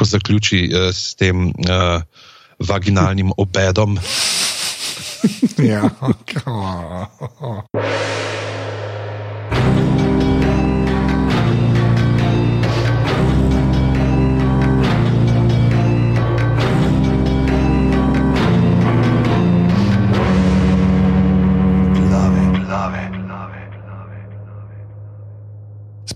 [0.00, 2.00] ko zaključi uh, s tem uh,
[2.58, 3.98] vaginalnim obedom.
[5.72, 5.90] ja.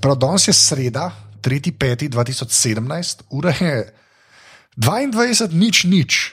[0.00, 1.10] Prav, danes je sreda,
[1.44, 3.92] 3.5.2017, ura je
[4.76, 6.32] 22, nič, nič.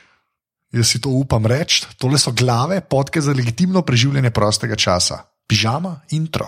[0.72, 5.28] Jaz si to upam reči, tole so glave, podke za legitimno preživljanje prostega časa.
[5.48, 6.48] Pižama, intro.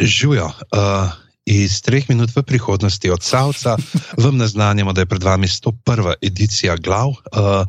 [0.00, 0.48] Živijo.
[0.72, 1.12] Uh,
[1.44, 3.76] iz treh minut v prihodnosti od Savca
[4.24, 6.14] vam naznanjamo, da je pred vami 101.
[6.22, 7.08] edicija glav.
[7.08, 7.68] Uh,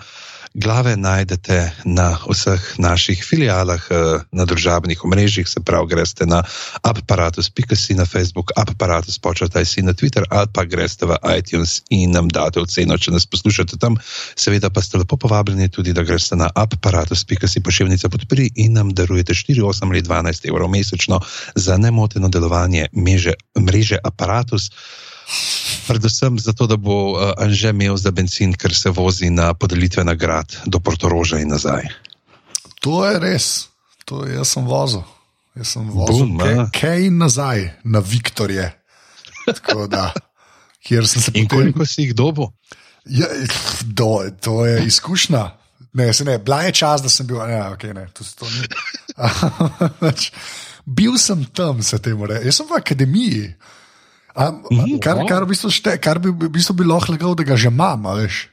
[0.53, 6.43] Glave najdete na vseh naših filialah, eh, na družabnih omrežjih, se pravi, greste na
[6.85, 12.29] aparatus.si na Facebook, aparatus počrtaj si na Twitter, ali pa greste v iTunes in nam
[12.29, 13.97] date oceno, če nas poslušate tam.
[14.35, 19.33] Seveda pa ste lepo povabljeni tudi, da greste na aparatus.si pošiljnica podpri in nam darujete
[19.33, 21.19] 4, 8 ali 12 evrov mesečno
[21.55, 24.69] za nemoteno delovanje mreže, mreže aparatus.
[25.87, 30.55] Predvsem zato, da bo uh, Anže imel za benzin, ker se vozi na podelitve nagrad
[30.65, 31.89] do Portoroža in nazaj.
[32.83, 33.67] To je res,
[34.05, 35.03] to je, jaz sem vozil.
[35.55, 38.71] Jaz sem vozil Boom, kaj in nazaj na Viktorje.
[39.89, 40.13] Da,
[41.33, 42.51] in koliko si jih dobo?
[43.05, 43.27] Ja,
[43.83, 45.51] do, to je izkušnja.
[45.93, 47.37] Ne, ne, bila je čas, da sem bil.
[47.47, 48.47] Ne, okay, ne, to, to
[50.97, 52.45] bil sem tam, se temu reče.
[52.45, 53.53] Jaz sem v akademiji.
[54.33, 57.57] A, mm, kar, kar, v bistvu šte, kar bi v bistvu bilo lahko, da ga
[57.59, 58.49] že imam, veš.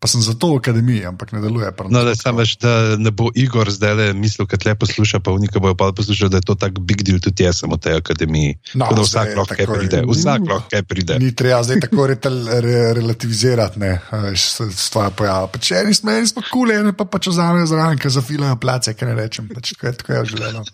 [0.00, 1.68] Pa sem zato v akademiji, ampak ne deluje.
[1.92, 5.28] No, da, sam veš, da ne bo Igor zdaj le mislil, da tle posluša, pa
[5.36, 8.00] unika bojo pa poslušali, da je to tak big deal, tudi jaz sem v tej
[8.00, 8.56] akademiji.
[8.80, 10.00] No, da vsak lahko kaj pride.
[10.08, 11.20] Vsak lahko kaj pride.
[11.20, 12.16] Ni treba zdaj tako re,
[12.64, 13.92] re, relativizirati, ne,
[14.72, 15.52] stvar pojava.
[15.52, 18.56] Pa če eni smo, eni smo kule, ene pa pa če vzamejo zraven, ker zafilajo
[18.56, 19.52] place, kaj ne rečem.
[19.52, 20.64] Pač, tako je, tako je življenje.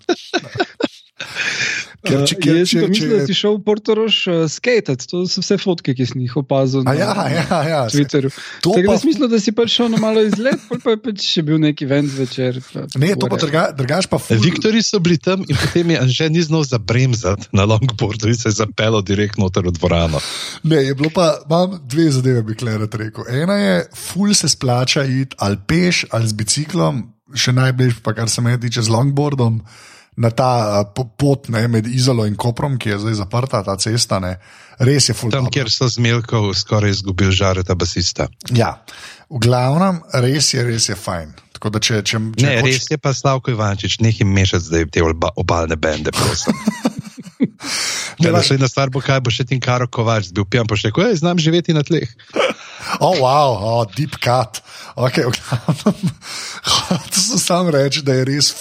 [1.16, 5.22] Ker, če, ker, če, če, mislim, če, da si šel v Portorož uh, skateati, to
[5.30, 8.30] so vse fotke, ki sem jih opazil na ja, ja, ja, Twitterju.
[8.62, 8.92] Tako pa...
[8.92, 11.88] da smisel, da si pač šel na malo izlet, pa je pač še bil neki
[11.88, 12.60] ven zvečer.
[13.00, 14.38] Ne, to pa druga, drugač pa ful...
[14.44, 18.52] Viktori so bili tam in potem je že ni znal zabremzati na longboardu in se
[18.52, 20.20] je zapeljal direktno v dvorano.
[20.68, 23.24] Ne, je bilo pa, imam dve zadeve, bi klerat rekel.
[23.32, 27.02] Ena je, ful se splača iti ali peš ali z biciklom,
[27.32, 29.64] še najbližje pa kar se me tiče z longboardom
[30.16, 34.20] na ta pot ne, med Izolo in Koprom, ki je zdaj zaprta, ta cesta.
[34.22, 34.36] Ne.
[34.78, 35.46] Res je fulano.
[35.46, 38.28] Tam, kjer so zmelkov skoraj izgubil žare, ta basista.
[38.56, 38.78] Ja,
[39.28, 41.34] v glavnem, res je, res je fajn.
[41.56, 42.68] Da, če, če, če ne, hoč...
[42.68, 46.56] res je pa Slavko Ivančič, nekaj mešati zdaj te obalne bende, prosim.
[48.20, 51.18] Ne, ena stvar bo, kaj bo še ti karo kovač, bil pijan, pa še kaj,
[51.20, 52.08] znam živeti na tleh.
[53.00, 54.60] Oh, wow, oh, deep cut.
[54.96, 55.22] Okay,
[57.12, 58.52] to sem sam reči, da je res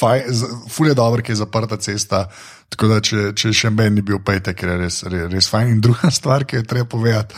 [0.69, 2.25] fulje dobro, ki je zaprta cesta.
[2.69, 5.75] Tako da, če, če še meni ni bil pejte, ker je res, res, res fajn.
[5.77, 7.35] In druga stvar, ki je treba povedati,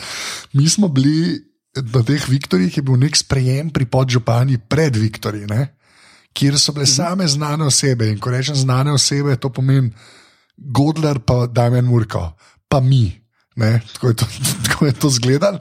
[0.58, 1.38] mi smo bili
[1.78, 5.46] na teh Viktorjih, je bil nek sprejem pri podžupani pred Viktorji,
[6.34, 6.94] kjer so bile mhm.
[6.94, 8.10] same znane osebe.
[8.10, 9.92] In ko rečem znane osebe, to pomeni
[10.58, 12.32] Godler, pa Damien Murko,
[12.68, 13.14] pa mi.
[13.58, 14.26] Ne, tako, je to,
[14.68, 15.58] tako je to zgledal.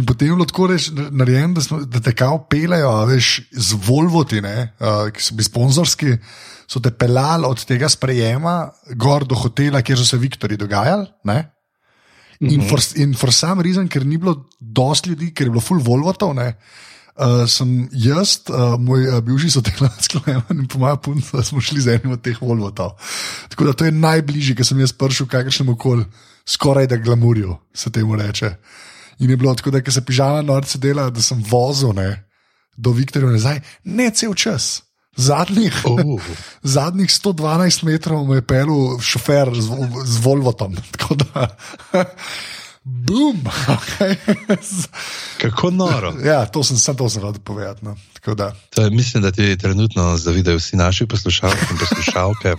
[0.00, 0.68] In potem je bilo tako
[1.10, 6.16] narejeno, da, da te kao pelejo, veš, z Volvoti, ne, uh, ki so bili sponzorski,
[6.66, 11.06] so te pelali od tega sprejema gor do hotela, kjer so se Viktori dogajali.
[11.28, 11.42] Ne.
[12.40, 12.68] In, mhm.
[12.68, 16.34] for, in for some reason, ker ni bilo dosti ljudi, ker je bilo full Volvotov,
[16.36, 16.50] ne,
[17.16, 20.08] uh, sem jaz, uh, moj uh, bivši sodelavec,
[20.52, 22.96] in po mojem puncu, smo šli z enim od teh Volvotov.
[23.52, 26.04] Tako da to je najbližje, ki sem jaz prišel kakršnemu koli
[26.48, 28.54] skoraj da glamurijo, se temu reče.
[29.18, 32.28] In je bilo tako, da se pižama norce dela, da sem vozil ne,
[32.76, 34.82] do Viktorja nazaj, ne cel čas.
[35.16, 36.20] Zadnjih, oh.
[36.76, 39.72] zadnjih 112 metrov me je pelil šofer z,
[40.04, 40.76] z Volvotom.
[42.86, 43.42] Boom!
[43.66, 44.16] Okay.
[45.42, 46.14] Kako noro.
[46.24, 47.84] Ja, to sem samo to rad povedati.
[47.84, 47.96] No.
[48.36, 48.54] Da.
[48.76, 52.54] Je, mislim, da ti trenutno zavidajo vsi naši poslušalci in poslušalke.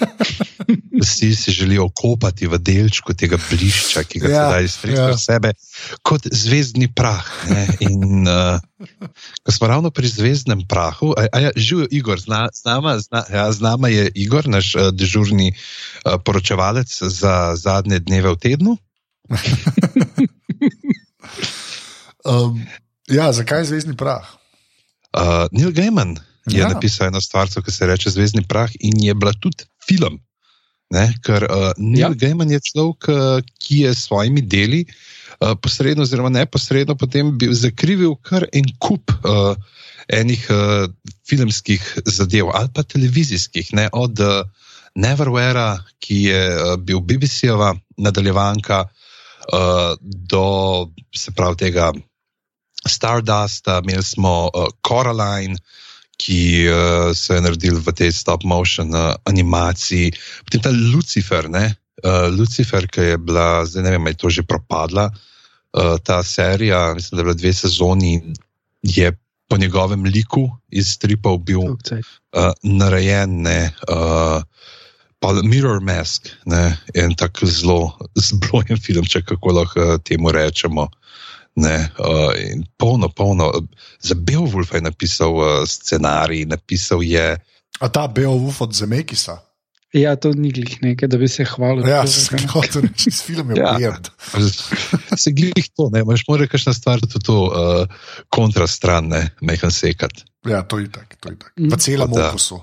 [1.02, 5.18] Vsi si želijo kopati v delčku tega blišča, ki ga ja, izstreljajo ja.
[5.18, 5.52] sebe,
[6.02, 7.28] kot zvezdni prah.
[7.86, 8.88] In, uh,
[9.44, 13.24] ko smo ravno pri zvezdnem prahu, a, a ja, živijo Igor, zna, z, nama, zna,
[13.34, 18.78] ja, z nama je Igor, naš uh, dežurni uh, poročevalec za zadnje dneve v tednu
[22.26, 22.62] um,
[23.12, 24.24] ja, zakaj je zvezdni prah?
[25.12, 26.16] Uh, Neil Gaiman
[26.48, 26.70] je ja.
[26.72, 30.20] napisal eno stvar, ki se reče Zvezdni prah, in je bila tudi film.
[30.94, 31.10] Ne?
[31.24, 32.16] Ker uh, Neil ja.
[32.16, 37.52] Gaiman je človek, uh, ki je s svojimi deli uh, posredno, oziroma neposredno, potem bil
[37.52, 39.58] zakrivil kar en kup uh,
[40.08, 40.88] enih uh,
[41.28, 43.90] filmskih zadev ali pa televizijskih, ne?
[43.92, 44.46] od uh,
[44.98, 48.88] Neverwhere, ki je uh, bil BBC-ova nadaljevanka,
[49.54, 50.46] uh, do
[51.14, 51.92] se pravi tega
[52.88, 55.60] Stardusta, imeli smo uh, Coraline
[56.18, 60.12] ki uh, so jo naredili v tej stop-motion uh, animaciji,
[60.46, 61.78] potem ta Lucifer, ne?
[62.04, 66.24] Uh, Lucifer, ki je bila, zdaj ne vem, ali je to že propadla, uh, ta
[66.24, 68.14] serija, mislim, da je bila dve sezoni,
[68.82, 69.14] je
[69.48, 73.72] po njegovem liku iz stripov bil uh, narejen, ne.
[73.90, 74.42] Uh,
[75.18, 77.98] Pa Mirror Mask, ne, en tak zelo
[78.30, 80.86] zbrojen film, če kako lahko temu rečemo.
[81.58, 82.34] Ne, uh,
[82.78, 83.50] polno, polno.
[84.00, 87.34] Za Beowulf je napisal uh, scenarij, napisal je.
[87.82, 89.42] A ta Beowulf od Zemekisa?
[89.96, 91.88] Ja, to ni glih nekaj, da bi se hvalil.
[91.88, 93.96] Ja, se hoče reči, s filmom je ja.
[95.24, 98.00] Se glih to, ne, imaš mora kakšna stvar, da to uh,
[98.30, 100.12] kontrastran, ne, mehan sekat.
[100.46, 101.54] Ja, to je tako, to je tako.
[101.72, 102.60] V celem oposu.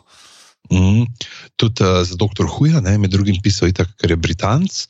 [0.71, 1.09] Mm,
[1.57, 4.85] tudi uh, za doktor Huja, ne, med drugim pisal, itak, ker je Britanc.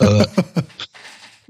[0.00, 0.24] Uh,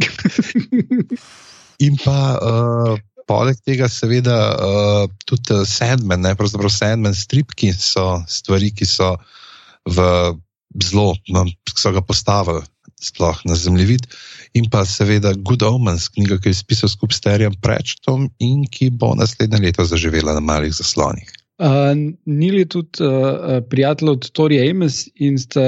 [1.80, 2.94] In pa uh,
[3.30, 9.14] poleg tega, seveda, uh, tudi sedmen, ne pravzaprav sedmen strip, ki so stvari, ki so
[9.88, 10.04] v
[10.84, 12.62] zelo, no, ki so ga postavili
[13.00, 14.06] sploh na zemljevid.
[14.58, 18.90] In pa seveda Good Omens, knjiga, ki je spisal skupaj s Terjem Prečtom in ki
[18.92, 21.30] bo naslednje leto zaživela na malih zaslonih.
[21.60, 21.92] Uh,
[22.24, 25.64] Nili tudi uh, prijatelj od Torija Emes in sta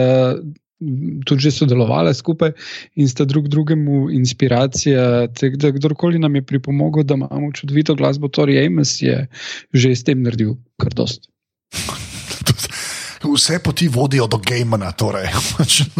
[1.26, 2.52] tudi sodelovali skupaj
[2.94, 5.26] in sta drug drugemu inspiracija.
[5.38, 9.26] Tek, da kdorkoli nam je pripomogel, da imamo čudovito glasbo, torej Ames je
[9.73, 11.29] že s tem naredil kar dost.
[13.32, 15.31] Vse poti vodijo do Gamena, torej.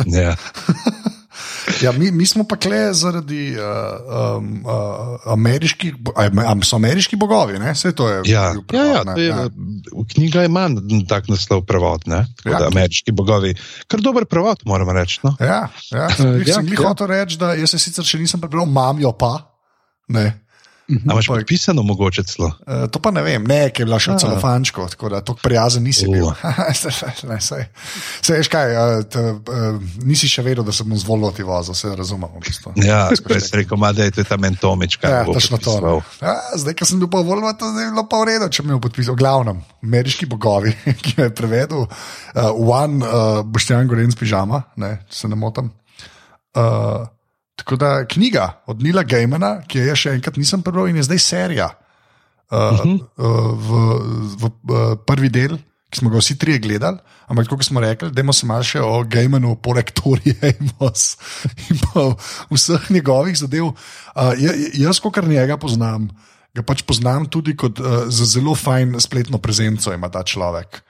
[0.07, 0.37] ja.
[1.83, 3.63] Ja, mi, mi smo pa kle zaradi uh,
[4.37, 7.73] um, uh, ameriških, ali so ameriški bogovi, ne?
[7.73, 8.21] vse to je.
[8.33, 9.49] Ja, prevod, ja, ja, je, ja.
[10.15, 10.69] knjiga ima
[11.09, 12.25] tak naslov prevod, ne?
[12.45, 12.67] Ja.
[12.67, 13.55] Ameriški bogovi.
[13.87, 15.21] Kar dober prevod, moramo reči.
[15.23, 15.37] No?
[15.41, 16.09] Ja, ja.
[16.19, 16.89] Uh, ja, sem jih ja.
[16.89, 19.37] hotel reči, da jaz se sicer še nisem prebral, imam jo pa.
[20.13, 20.42] Ne.
[20.93, 21.11] Mhm.
[21.11, 22.47] Imaš pa pisano, mogoče celo?
[22.67, 25.41] Uh, to pa ne vem, ne, ki je bila še celo fančko, tako da tako
[25.43, 26.29] prijazen nisi bil.
[27.49, 27.65] Sej,
[28.29, 31.95] veš kaj, uh, t, uh, nisi še vedel, da sem mu zvolil ti vozil, vse
[31.97, 32.37] razumemo.
[32.37, 32.75] V bistvu.
[32.85, 34.99] Ja, spet si rekel, da je to ta mentomič.
[35.03, 35.79] Ja, točno to.
[35.81, 35.95] No.
[36.21, 38.77] Ja, zdaj, ko sem bil pa volil, to je bilo pa v redu, če mi
[38.77, 39.17] je podpisal.
[39.17, 40.75] Glavnem, ameriški bogovi,
[41.05, 45.73] ki je prevedel, uh, one, uh, boštjan gorenc pižama, ne, se ne motim.
[46.53, 47.09] Uh,
[47.63, 51.21] Tako da knjiga od Nila Gejmana, ki je še enkrat nisem prebral in je zdaj
[51.23, 51.69] serija.
[52.51, 52.97] Uh, uh -huh.
[53.17, 53.69] uh, v,
[54.43, 55.55] v, v uh, prvi del,
[55.91, 56.99] ki smo ga vsi trije gledali,
[57.29, 61.17] ampak kot smo rekli, da imamo samo še o Gejmanu, poleg Torija in Mos
[61.71, 61.79] in
[62.51, 63.65] vseh njegovih zadev.
[63.65, 64.35] Uh,
[64.75, 66.11] jaz, kot kar njega poznam,
[66.55, 70.83] ga pač poznam tudi kot uh, zelo fajn spletno prezenco ima ta človek.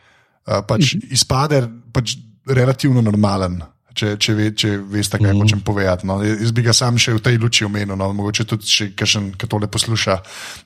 [0.47, 1.13] Uh, pač uh -huh.
[1.13, 2.17] Izpade pač
[2.47, 3.63] relativno normalen
[3.95, 5.43] če, če, ve, če veste, kaj mm.
[5.43, 6.09] hočem povedati.
[6.09, 6.19] No.
[6.25, 8.11] Jaz bi ga sam še v tej luči omenil, no.
[8.17, 10.19] mogoče tudi, če kakšen, ki tole posluša,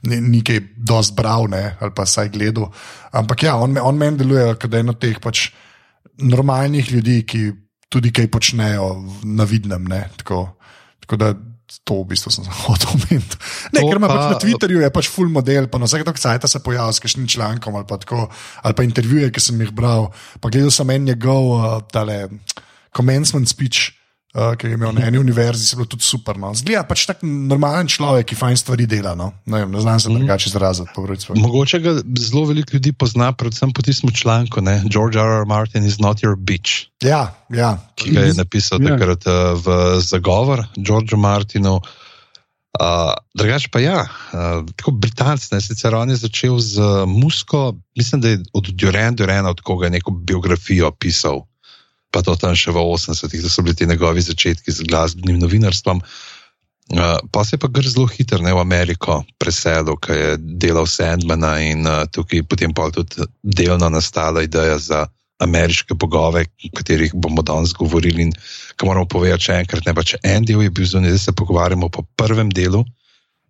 [0.06, 2.70] nekaj dosti bral ne, ali pa saj gledal.
[3.16, 5.48] Ampak ja, on, on meni deluje kot eno teh pač
[6.22, 7.42] normalnih ljudi, ki
[7.92, 8.88] tudi kaj počnejo
[9.24, 9.90] na vidnem.
[10.22, 10.46] Tako,
[11.04, 11.34] tako da.
[11.82, 13.38] To v bistvu sem hotel omeniti.
[13.74, 16.60] Ker ima pač na Twitterju, je pač full model, pa na vsake točke sajta se
[16.62, 18.28] pojavlja s kakšnim člankom ali pa, tako,
[18.62, 20.06] ali pa intervjuje, ki sem jih bral.
[20.38, 22.20] Pa gledal sem en njegov, uh, tale,
[22.94, 23.92] commencement speech,
[24.34, 26.38] uh, ki je imel na eni univerzi, je bilo tudi super.
[26.38, 26.52] No.
[26.54, 29.16] Zgleda pač tak normalen človek, ki fajn stvari dela.
[29.18, 29.32] No.
[29.46, 30.22] Ne, vem, ne znam se mhm.
[30.22, 31.06] drugače izraziti.
[31.40, 34.82] Mogoče ga zelo veliko ljudi pozna, predvsem po tistem članku, ne?
[34.90, 35.42] George R.
[35.42, 35.46] R.
[35.46, 36.90] Martin is not your bitch.
[37.04, 37.76] Ja, ja.
[37.94, 38.94] Ki ga je napisal ja.
[38.94, 41.80] takrat uh, v zagovor Georgeu Martinu.
[42.76, 47.72] Uh, drugač pa ja, uh, tako Britanc, ne, sicer on je začel z uh, musko,
[47.96, 51.46] mislim, da je od Durena, Durena, od koga je neko biografijo pisal
[52.10, 56.00] pa to tam še v 80-ih, da so bili ti njegovi začetki z glasbenim novinarstvom.
[56.86, 61.58] Uh, pa se je pa gre zelo hitro v Ameriko preselil, ker je delal Sandmana
[61.58, 65.06] in uh, tukaj potem pa tudi delno nastala ideja za
[65.42, 68.22] ameriške bogove, o katerih bomo danes govorili.
[68.22, 68.32] In
[68.78, 71.34] ko moramo povedati še enkrat, ne pa če en del je bil zunaj, da se
[71.34, 72.84] pogovarjamo po prvem delu.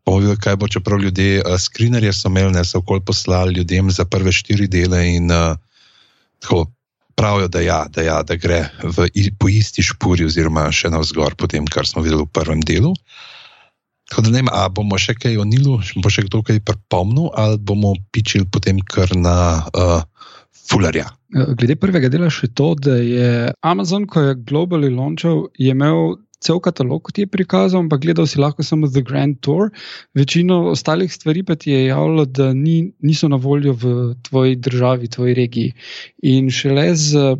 [0.07, 3.93] Bomo videli, kaj bo, čeprav ljudje, uh, skrinerje so imeli, ne so okoli poslali ljudem
[3.93, 5.61] za prve štiri dele in uh,
[6.41, 6.65] tako
[7.17, 9.09] pravijo, da, ja, da, ja, da gre v,
[9.41, 12.93] po isti špuri, oziroma še navzgor, po tem, kar smo videli v prvem delu.
[14.11, 17.33] Tako da ne vem, ali bomo še kaj o Nilu, bo še kdo kaj pripomnil,
[17.35, 20.05] ali bomo pičili potem kar na uh,
[20.67, 21.09] Fularja.
[21.35, 27.03] Glede prvega dela še to, da je Amazon, ko je globally launchal, imel cel katalog,
[27.09, 29.71] kot je prikazal, ampak gledal si lahko samo The Grand Tour.
[30.15, 35.09] Večino ostalih stvari pa ti je javljalo, da ni, niso na voljo v tvoji državi,
[35.09, 35.75] tvoji regiji.
[36.23, 37.37] In šele z.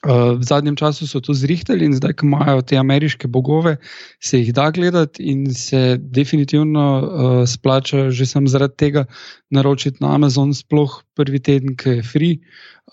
[0.00, 3.74] Uh, v zadnjem času so to zrihtali in zdaj, ko imajo te ameriške bogove,
[4.16, 9.04] se jih da gledati in se definitivno uh, splača že sem zaradi tega
[9.52, 12.40] naročiti na Amazon, sploh prvi teden, ki je free,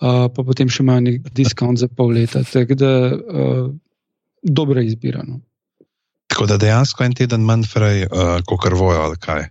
[0.02, 2.44] uh, pa potem še imajo nek diskont za pol leta.
[2.44, 3.72] Tako da uh,
[4.48, 5.42] dobro izbirano.
[6.28, 9.48] Tako da dejansko en teden manj frej, uh, kot krvojo ali kaj.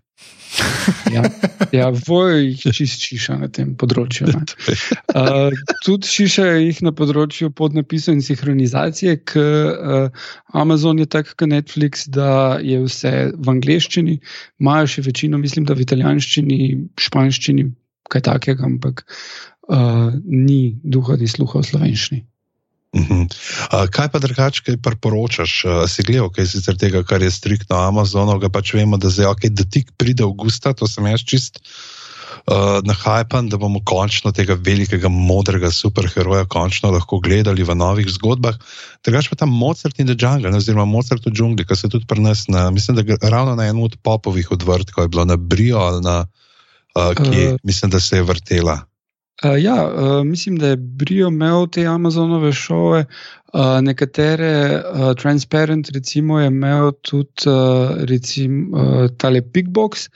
[1.14, 1.22] ja,
[1.72, 4.28] ja vojo jih čist šiša na tem področju.
[4.30, 5.52] Uh,
[5.84, 12.06] tudi šiša jih na področju podnapisov in sinhronizacije, ker uh, Amazon je tak, kot Netflix,
[12.12, 14.20] da je vse v angleščini,
[14.62, 16.60] imajo še večino, mislim, da v italijanščini,
[17.08, 17.68] španščini,
[18.12, 22.22] kaj takega, ampak uh, ni duha, ni sluha v slovenščini.
[22.96, 23.24] Uh -huh.
[23.24, 25.64] uh, kaj pa drugače, kaj priporočaš?
[25.88, 29.48] Si gledal, kaj je tega, kar je striktno Amazonu, ga pač vemo, da, zdaj, okay,
[29.48, 31.60] da ti pride avgusta, to sem jaz čist
[32.46, 38.58] uh, nahajpan, da bomo končno tega velikega, modrega superheroja končno lahko gledali v novih zgodbah.
[39.04, 42.06] Drugače pa tam Mozart in The Jungle, ne, oziroma Mozart v džungli, ki se tudi
[42.06, 45.78] pri nas, na, mislim, da ravno na enem od popovih odvrtkov je bilo na Brio
[45.78, 48.80] ali na uh, kje, uh, mislim, da se je vrtela.
[49.44, 53.04] Uh, ja, uh, mislim, da je Brio imel te Amazonove šove,
[53.52, 60.08] uh, nekatere uh, Transparent, recimo, je imel tudi uh, recimo, uh, tale Pigbox.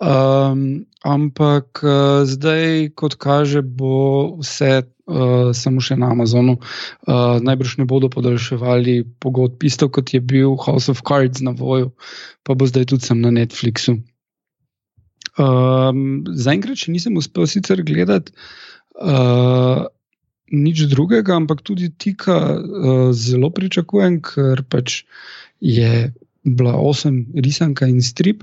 [0.00, 6.56] Um, ampak uh, zdaj, kot kaže, bo vse uh, samo še na Amazonu.
[6.56, 11.92] Uh, najbrž ne bodo podaljševali pogodb, isto kot je bil House of Cards na voju,
[12.42, 14.00] pa bo zdaj tudi sem na Netflixu.
[15.34, 18.34] Um, Zaenkrat še nisem uspel sicer gledati
[19.02, 19.86] uh,
[20.54, 25.02] nič drugega, ampak tudi tika uh, zelo pričakujem, ker pač
[25.60, 26.12] je.
[26.44, 28.42] Bila osem risanka in strip,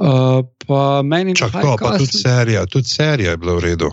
[0.00, 1.98] uh, pa meni je bilo všeč.
[2.00, 3.90] Tudi serija, tudi serija je bila v redu.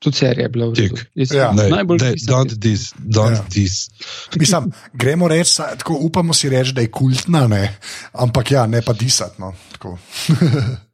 [0.00, 1.02] Tudi serija je bila v redu.
[1.36, 1.50] Ja.
[1.52, 3.44] Najbolj don't this, don't ja.
[3.52, 3.92] this.
[4.40, 7.76] Mislim, gremo reči, tako upamo si reči, da je kultna, ne?
[8.16, 9.36] ampak ja, ne pa disati.
[9.36, 9.52] No.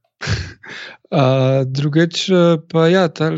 [1.10, 2.28] Uh, drugič,
[2.70, 3.32] pa ja, ta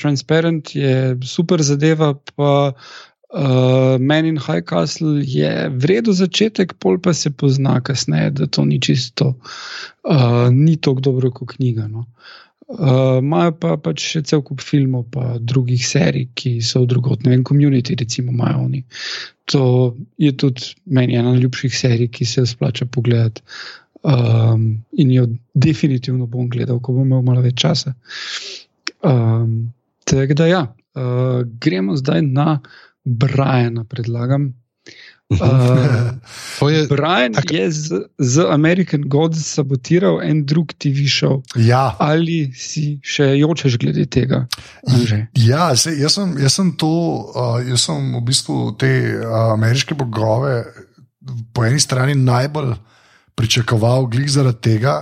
[0.00, 7.12] transparent je super zadeva, pa uh, Men in High Castle je vredno začetek, pol pa
[7.12, 9.34] se pozna kasneje, da to ni čisto,
[10.08, 11.88] uh, ni tako dobro kot knjiga.
[11.88, 12.06] No.
[13.18, 17.44] Imajo uh, pa pač še cel kup filmov, pa drugih serij, ki so v vem,
[17.44, 18.84] community, recimo, imajo oni.
[19.50, 23.42] To je tudi meni ena najljubših serij, ki se splača pogledati.
[24.00, 27.92] Um, in jo definitivno bom gledal, ko bom imel malo več časa.
[29.04, 29.72] Um,
[30.10, 30.62] Tako da, ja,
[30.94, 32.60] uh, gremo zdaj na
[33.04, 34.54] Briana, predlagam.
[35.30, 37.52] Uh, je, Brian tak...
[37.52, 41.38] je z, z American Gods sabotiral en drug TV show.
[41.54, 41.94] Ja.
[42.02, 44.48] Ali si še jočeš glede tega?
[44.90, 45.20] Anže?
[45.38, 46.90] Ja, se, jaz, sem, jaz sem to,
[47.30, 48.90] uh, jaz sem v bistvu te
[49.22, 50.64] uh, ameriške bogove
[51.54, 52.74] po eni strani najbolj
[53.38, 54.98] pričakoval, glih zaradi tega,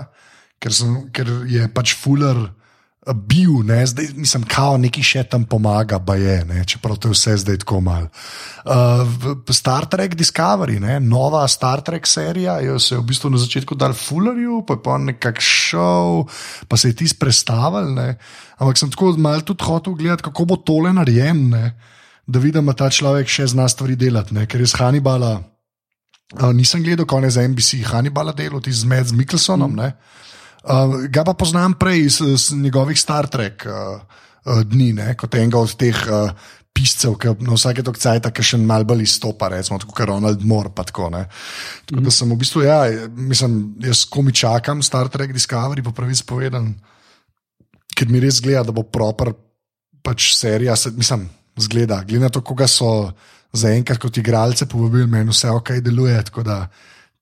[0.63, 3.81] ker, sem, ker je pač Fuller eh, bil, ne?
[3.87, 6.63] zdaj mislim, kao neki še tam pomaga, pa je, ne?
[6.69, 8.09] čeprav to je vse zdaj tako mal.
[8.69, 10.99] Uh, Star Trek Discovery, ne?
[11.01, 14.85] nova Star Trek serija, jo se je v bistvu na začetku dal Fullerju, pa je
[14.85, 16.27] pa nekak šel,
[16.69, 17.95] pa se je ti sprestavil.
[18.59, 21.71] Ampak sem tako mal tudi hotel gledati, kako bo tole narejeno,
[22.29, 24.45] da vidim, da ta človek še zna stvari delati, ne?
[24.45, 25.39] ker je z Hannibala.
[26.37, 29.73] Uh, nisem gledal, ko je za NBC Hannibal delal, ti z Med Mikkelsonom.
[29.73, 29.93] Mm.
[30.69, 33.97] Uh, ga pa poznam prej iz, iz njegovih Star Trek uh,
[34.45, 35.15] uh, dni, ne?
[35.17, 36.29] kot enega od teh uh,
[36.77, 40.71] piscev, ki na vsake tok cajt, ki še malo bolj izstopa, recimo kot Ronald Moore.
[40.77, 42.05] Tako, tako mm.
[42.05, 43.57] da sem v bistvu, ja, mislim,
[43.89, 46.75] jaz komi čakam Star Trek Discovery, po pravici povedan,
[47.97, 49.33] ker mi res zgleda, da bo proper
[50.05, 51.25] pač serija, se, mislim,
[51.57, 53.15] zgleda, glede na to, koga so
[53.53, 56.25] za enkrat kot igralce povabili, meni vse ok, deluje.
[56.25, 56.69] Tako da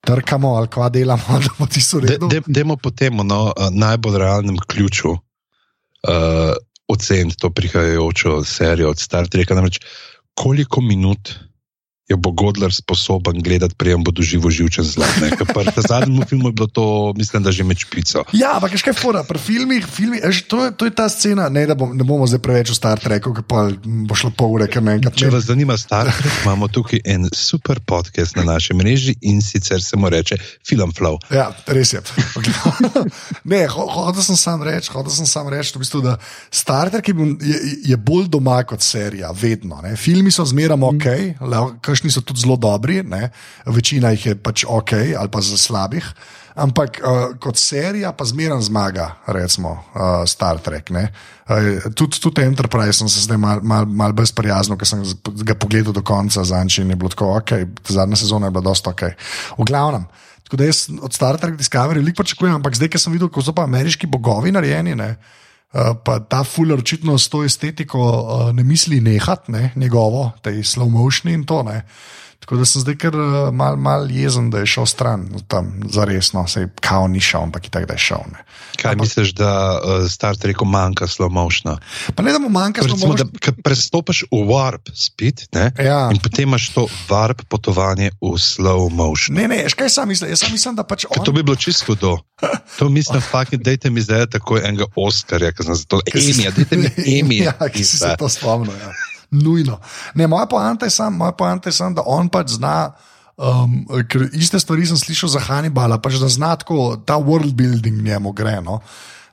[0.01, 2.29] trkamo ali kva delamo, da bo ti so redo.
[2.47, 6.53] Demo po tem no, najbolj realnem ključu uh,
[6.87, 9.55] oceniti to prihajajočo serijo od Star Treka.
[9.55, 9.79] Namreč,
[10.33, 11.33] koliko minut
[12.07, 15.07] jo bo Godler sposoben gledati, prijem bo doživel živčen zlom.
[15.53, 18.23] Pri zadnjem filmu je bilo to, mislim, da že med špico.
[18.33, 21.65] Ja, ampak kaj fora, pri filmih, filmih eš, to, je, to je ta scena, ne
[21.67, 24.69] da bom, ne bomo zdaj preveč v Star Treku, ki pa bo šlo pol ure,
[24.71, 25.17] ker enkrat.
[25.19, 29.83] Če vas zanima Star Trek, imamo tukaj en super podcast na naši mreži in sicer
[29.83, 31.19] se mu reče Film Flow.
[31.33, 32.01] Ja, res je.
[33.51, 36.15] ne, hotel sem sam reči, hotel sem sam reči, v bistvu, da
[36.51, 37.59] Star Trek je, je,
[37.91, 39.81] je bolj doma kot serija, vedno.
[39.83, 39.97] Ne.
[39.99, 41.05] Filmi so zmeraj ok,
[41.43, 43.33] mm kakšni so tudi zelo dobri, ne?
[43.65, 46.05] večina jih je pač ok ali pa za slabih.
[46.57, 50.89] Ampak uh, kot serija pa zmeraj zmaga, recimo uh, Star Trek.
[50.89, 55.03] Uh, tudi, tudi Enterprise sem se zdaj malo mal, mal bolj sprijaznil, ker sem
[55.45, 57.53] ga pogledal do konca zadnjič in je bilo tako ok,
[57.89, 59.05] zadnja sezona je bila dosta ok.
[59.57, 60.09] V glavnem,
[60.49, 63.45] tako da jaz od Star Trek Discovery veliko pričakujem, ampak zdaj, ker sem videl, kako
[63.45, 64.97] so pa ameriški bogovi narejeni.
[64.97, 65.13] Ne?
[65.13, 65.46] Uh,
[66.03, 70.89] pa ta fuler očitno s to estetiko uh, ne misli nehati, ne, njegovo, te slow
[70.89, 71.63] motion in to.
[71.63, 71.81] Ne.
[72.47, 76.05] Tako da sem zdaj kar uh, mal, mal jezen, da je šel stran, tam za
[76.07, 78.21] resno, se je kao ni šel, ampak je tako, da je šel.
[78.31, 78.43] Ne.
[78.79, 81.75] Kaj ampak, misliš, da uh, Star Trek manjka slow motion?
[82.15, 83.17] Pa ne, da mu manjka motion.
[83.17, 85.43] Da prestopiš v warp spet
[85.75, 86.07] ja.
[86.11, 89.35] in potem imaš to warp potovanje v slow motion.
[89.35, 90.31] Ne, ne, kaj sam mislim?
[90.31, 91.25] Jaz sam mislim, da pač on...
[91.25, 92.15] To bi bilo čisto to.
[92.79, 96.77] To mislim, fucking, dajte mi zdaj tako enega Oscarja, ki sem za to emija, dajte
[96.77, 97.53] mi emija.
[97.59, 98.71] ja, ki si se to spomnil.
[98.79, 99.16] Ja.
[99.31, 99.79] Nujno.
[100.15, 101.31] Ne, moja poanta je samo,
[101.71, 102.91] sam, da on pač zna.
[103.37, 108.01] Um, ker iste stvari sem slišal za Hannibala, pač da zna tako ta world building
[108.01, 108.61] njemu gre.
[108.61, 108.79] No?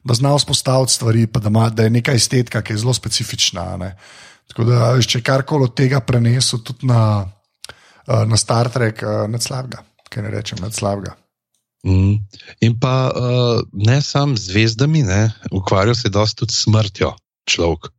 [0.05, 3.77] Da zna vzpostaviti stvari, da, ima, da je neka estetika, ki je zelo specifična.
[3.81, 3.95] Ne?
[4.53, 7.25] Tako da, če karkoli od tega prenesel tudi na,
[8.07, 11.17] uh, na Star Trek, uh, ne slabega, kaj ne rečem, ne slabega.
[11.85, 12.21] Mm.
[12.65, 17.13] In pa uh, ne samo zvezdami, ne, ukvarjal se dosti tudi smrtjo
[17.49, 17.91] človek.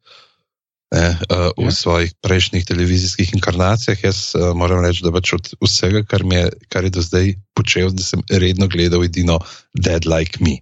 [0.95, 1.75] Ne, uh, v ja.
[1.75, 6.87] svojih prejšnjih televizijskih inkarnacijah, jaz uh, moram reči, da pač od vsega, kar, je, kar
[6.87, 9.41] je do zdaj počel, da sem redno gledal edino
[9.75, 10.61] Dead Like Me.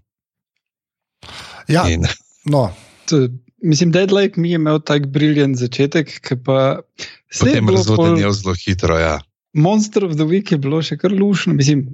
[1.69, 2.07] Ja, In,
[2.49, 2.71] no.
[3.05, 3.27] to,
[3.61, 6.81] mislim, Dead Like Me je imel tak briljen začetek, ki pa
[7.29, 8.97] se je razvodnil zelo hitro.
[8.97, 9.19] Ja.
[9.53, 11.85] Monster of the Week je bilo še kar lušno, mislim,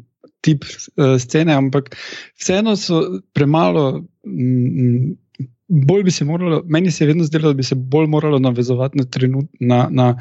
[0.46, 1.92] tip uh, scene, ampak
[2.40, 3.04] vseeno so
[3.36, 4.06] premalo.
[4.24, 5.18] Mm,
[5.68, 8.98] bolj bi se moralo, meni se je vedno zdelo, da bi se bolj moralo navezovati
[8.98, 9.56] na trenutek.
[9.60, 10.16] Na, na,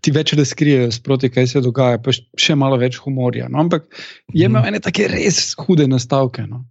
[0.00, 3.50] Ti več razkrijejo sproti, kaj se dogaja, pa še malo več humorja.
[3.52, 3.58] No?
[3.60, 3.84] Ampak
[4.32, 4.68] je imel mhm.
[4.70, 6.46] ene tako res hude nastavke.
[6.48, 6.62] No?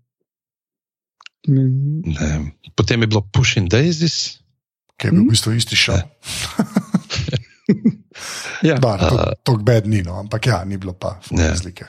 [2.75, 4.39] Potem je bilo Push in Daisies,
[4.97, 6.01] ki je bil v bistvu isti šel.
[8.69, 8.79] ja.
[8.81, 10.17] To je bedni, no?
[10.23, 11.85] ampak ja, ni bilo pa razlike.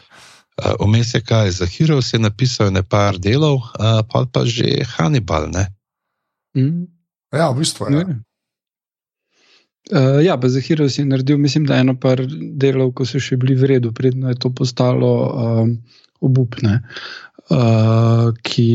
[0.80, 5.50] Vmes je kaj za Heroes, je napisal nekaj delov, pa pa že Hannibal.
[5.50, 5.68] Ne?
[6.56, 6.88] Mm.
[7.32, 7.86] Ja, v bistvu.
[7.94, 8.04] Ja.
[9.90, 12.20] Uh, ja, pa za Heroes je naredil, mislim, da eno par
[12.62, 15.72] delov, ko so še bili v redu, predno je to postalo um,
[16.20, 16.82] obupne.
[17.50, 18.68] Uh, ki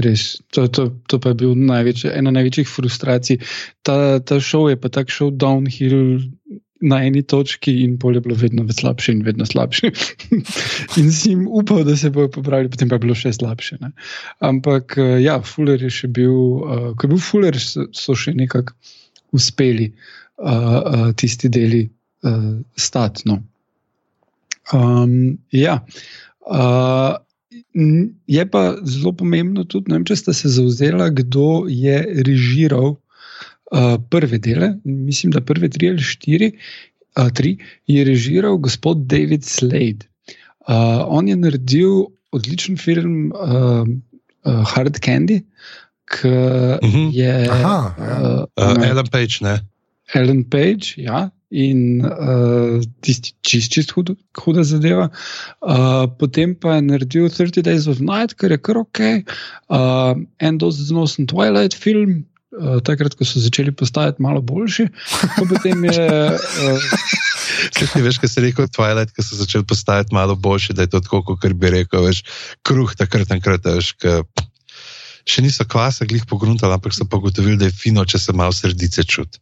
[0.00, 3.40] res, to, to, to pa je bil največji, ena največjih frustracij.
[3.84, 6.22] Ta, ta šov je pa tak šel downhill
[6.80, 9.90] na eni točki, in pol je bilo vedno slabše in vedno slabše.
[11.00, 13.78] in si jim upal, da se bojo popravili, potem pa je bilo še slabše.
[13.80, 13.92] Ne?
[14.40, 18.34] Ampak eh, ja, Fuller je še bil, uh, ko je bil Fuller, so, so še
[18.36, 18.76] nekako
[19.36, 21.84] uspeli uh, uh, tisti deli
[22.24, 23.42] uh, statno.
[24.72, 25.80] Um, ja.
[26.46, 27.18] Uh,
[28.26, 33.09] Je pa zelo pomembno tudi, vem, če ste se zauzeli, kdo je režiral uh,
[34.10, 36.52] prve dele, mislim, da prve tri ali štiri,
[37.18, 37.56] uh, tri,
[37.86, 40.08] je režiral gospod David Slade.
[40.68, 43.86] Uh, on je naredil odličen film uh,
[44.44, 45.40] uh, Hard Candy,
[46.10, 46.96] ki uh mhm.
[46.96, 47.10] -huh.
[47.12, 47.48] je.
[47.50, 48.46] Aha, ja.
[48.56, 49.60] uh, uh, Ellen Page, ne.
[50.14, 51.30] Ellen Page, ja.
[51.50, 55.08] In uh, tisti čist, čist hud, huda zadeva.
[55.60, 59.00] Uh, potem pa je naredil 30 Days of Night, kar je kar ok.
[59.68, 62.26] Uh, en dosti znosen Twilight film,
[62.86, 64.88] takrat, ko so začeli postajati malo boljši.
[65.48, 66.06] Potem je.
[67.76, 70.92] Kaj ti veš, kaj si rekel, Twilight, ko so začeli postajati malo boljši, da je
[70.94, 72.22] to tako, kot bi rekel, veš,
[72.66, 73.94] kruh takrat, takrat, veš.
[74.00, 74.22] Ka,
[75.30, 78.54] Še niso kvasa glih pogruntali, ampak so pa ugotovili, da je fino, če se malo
[78.56, 79.38] srdice čuti.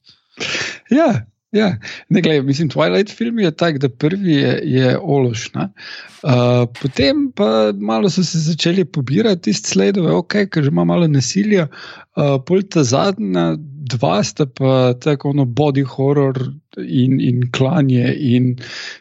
[0.93, 1.23] Ja,
[1.57, 5.47] Ja, ne, gledaj, mislim, Twilight film je tak, da prvi je, je ološ.
[5.55, 11.09] Uh, potem pa malo so se začeli pobirati tiste sledove, ok, ker že ima malo
[11.09, 11.69] nasilja.
[12.17, 13.55] Uh, Pol ta zadnja
[13.89, 16.37] dva sta pa tako ono body horror
[16.77, 18.57] in, in klanje in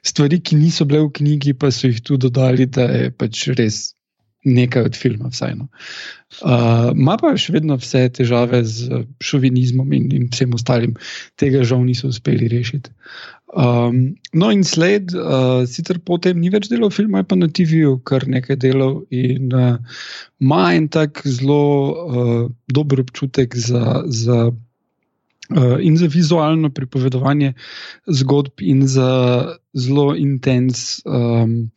[0.06, 3.97] stvari, ki niso bile v knjigi, pa so jih tu dodali, da je pač res
[4.46, 5.68] nekaj od filma, vseeno.
[6.96, 10.98] Ma uh, pa še vedno vse težave z šovinizmom in, in vsem ostalim,
[11.40, 12.92] tega žal niso uspeli rešiti.
[13.56, 17.96] Um, no, in sled, uh, sicer potem ni več delal filma, je pa na TV-ju
[18.08, 19.78] kar nekaj delal in uh,
[20.44, 24.04] ima en tak zelo uh, dober občutek za.
[24.06, 24.52] za
[25.48, 27.54] Uh, in za vizualno pripovedovanje
[28.12, 29.08] zgodb, in za
[29.72, 31.70] zelo intens um,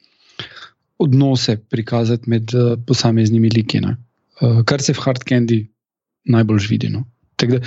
[1.01, 5.63] odnose prikazati med uh, posameznimi liki, uh, kar se v Hard Candy
[6.29, 6.91] najbolj vidi.
[6.93, 7.05] No.
[7.41, 7.61] Da,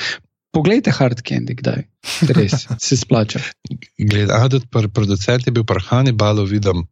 [0.53, 1.83] poglejte Hard Candy, kdaj
[2.37, 3.41] res se splača.
[3.97, 6.85] Gledaj, pr producent je bil prahani balo, vidim.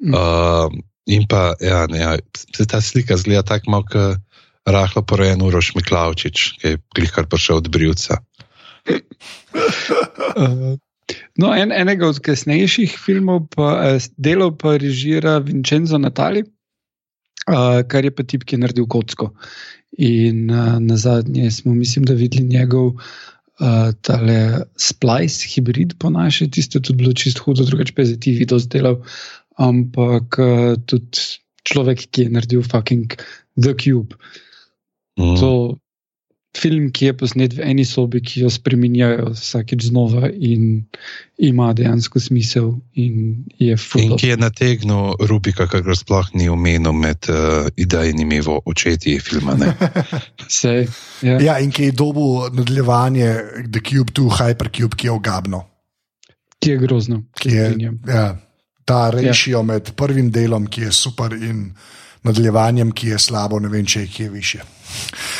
[0.00, 0.14] Mm.
[0.16, 0.72] Uh,
[1.10, 2.16] in pa, ja, ne, ja,
[2.56, 4.20] se ta slika zgleda tako malo, kot
[4.70, 8.20] rahlo porojen Uroš Miklavčič, ki je glihkar prišel od Brivca.
[10.36, 10.76] uh,
[11.40, 16.44] No, en, enega od kasnejših filmov, pa, eh, delov pa režira Vincenzo Natali,
[17.48, 19.32] uh, kar je pa tip, ki je naredil kocko.
[19.98, 26.50] In uh, na zadnje smo, mislim, da videli njegov uh, tale splice, hibrid po naše,
[26.50, 29.00] tisto je tudi bilo čisto hudo, drugače pa je ti video zdelal.
[29.60, 31.26] Ampak uh, tudi
[31.68, 33.16] človek, ki je naredil fucking
[33.60, 34.16] The Cube.
[35.18, 35.36] Mm.
[35.40, 35.76] To,
[36.56, 40.82] film, ki je posnet v eni sobi, ki jo spremenjajo vsakeč znova in
[41.38, 42.72] ima dejansko smisel.
[42.98, 49.18] In, in ki je nategnil Rubika, kar ga sploh ni omenil med uh, idejnimi očeti
[49.22, 49.56] filma.
[50.48, 50.88] Sej,
[51.28, 51.38] ja.
[51.38, 53.30] ja, in ki je dobil nadaljevanje
[53.70, 55.64] The Cube 2, Hypercube, ki je ogabno.
[56.60, 57.22] Ki je grozno.
[57.40, 57.70] Ki je,
[58.10, 58.26] ja,
[58.84, 59.66] ta rešijo ja.
[59.74, 61.70] med prvim delom, ki je super, in
[62.26, 64.60] nadaljevanjem, ki je slabo, ne vem, če je kje više.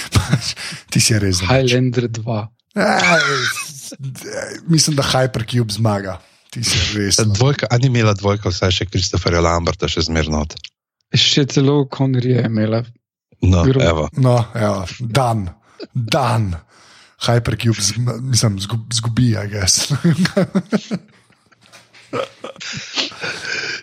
[0.91, 1.41] Ti si res.
[1.45, 2.47] Highlander 2.
[4.69, 6.21] Mislim, da Hypercube zmaga.
[6.51, 7.19] Ti si res.
[7.19, 7.35] No.
[7.35, 10.45] Dvojka, a ni imela dvojka, vsaj še Kristoferja Lamberta, še zmerno.
[11.15, 12.85] Še celo Connery je imela.
[13.41, 14.09] No, evo.
[14.21, 14.85] no evo.
[15.01, 15.49] dan,
[15.95, 16.55] dan.
[17.21, 17.81] Hypercube,
[18.25, 18.57] mislim,
[18.93, 19.93] zgubi, a gess.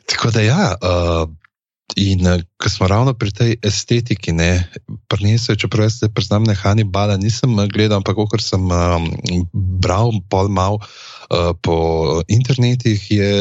[0.10, 0.76] Tako da ja.
[0.82, 1.30] Uh,
[1.98, 4.70] In uh, ko smo ravno pri tej estetiki, ne,
[5.10, 9.08] prinesel, čeprav jaz se priznam, ne Hannibala, nisem eh, gledal, ampak kot sem um,
[9.82, 11.78] bral, pol mal uh, po
[12.30, 13.32] internetih, je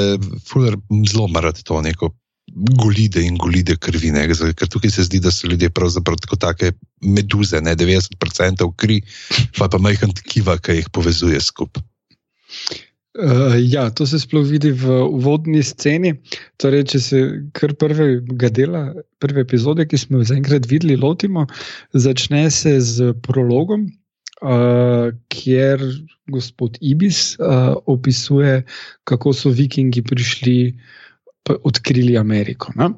[0.48, 2.14] Fuller zelo marat to neko.
[2.80, 4.22] Golide in golide krvi, ne?
[4.30, 6.70] ker tukaj se zdi, da so ljudje pravzaprav tako take
[7.02, 9.02] meduze, ne 90% kri,
[9.58, 11.82] pa pa majhen tkiva, ki jih povezuje skupaj.
[13.16, 16.12] Uh, ja, to se sploh vidi v uvodni sceni.
[16.60, 17.20] Torej, če se
[17.56, 18.82] kar prvega dela,
[19.22, 21.46] prve epizode, ki smo jo zaenkrat videli, lotimo,
[21.96, 23.88] začne se z prologom,
[24.44, 25.80] uh, kjer
[26.28, 28.60] gospod Ibis uh, opisuje,
[29.08, 30.58] kako so vikingi prišli,
[31.62, 32.74] odkrili Ameriko.
[32.76, 32.92] Ne?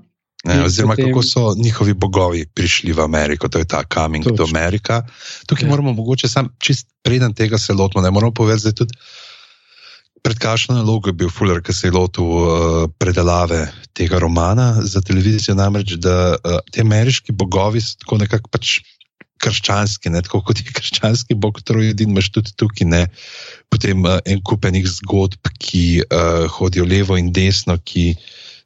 [0.48, 1.12] Ne, oziroma, potem...
[1.12, 4.36] kako so njihovi bogovi prišli v Ameriko, to je ta coming Toč.
[4.36, 5.02] to America.
[5.46, 5.70] Tukaj ja.
[5.70, 8.94] moramo, mogoče, sam čist preden tega se lotimo, ne moramo povedati tudi
[10.22, 15.00] pred kakšno nalogo je bil Fuller, ki se je lotil uh, predelave tega romana za
[15.00, 18.78] televizijo, namreč da uh, ti ameriški bogovi so tako nekako pač.
[19.38, 23.04] Krščanski, ne, tako kot je krščanski bog, trojedin, imaš tudi tukaj, ne,
[23.70, 28.16] potem uh, en kupenih zgodb, ki uh, hodijo levo in desno, ki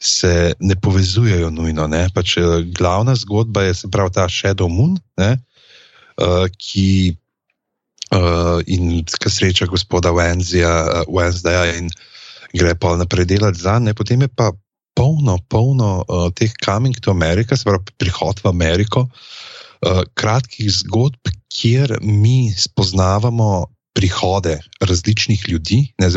[0.01, 1.85] se ne povezujejo nujno.
[1.93, 5.37] Ne, pač, uh, glavna zgodba je se pravi ta Shadow Moon, uh,
[6.57, 7.21] ki
[8.13, 11.91] uh, in k sreča gospoda Wenzija, uh, Wednesdaya in
[12.53, 13.95] gre pa naprej delati za njim.
[13.95, 14.53] Potem je pa
[14.95, 21.33] polno, polno uh, teh coming to America, se pravi prihod v Ameriko, uh, kratkih zgodb,
[21.53, 26.09] kjer mi spoznavamo prihode različnih ljudi, ne,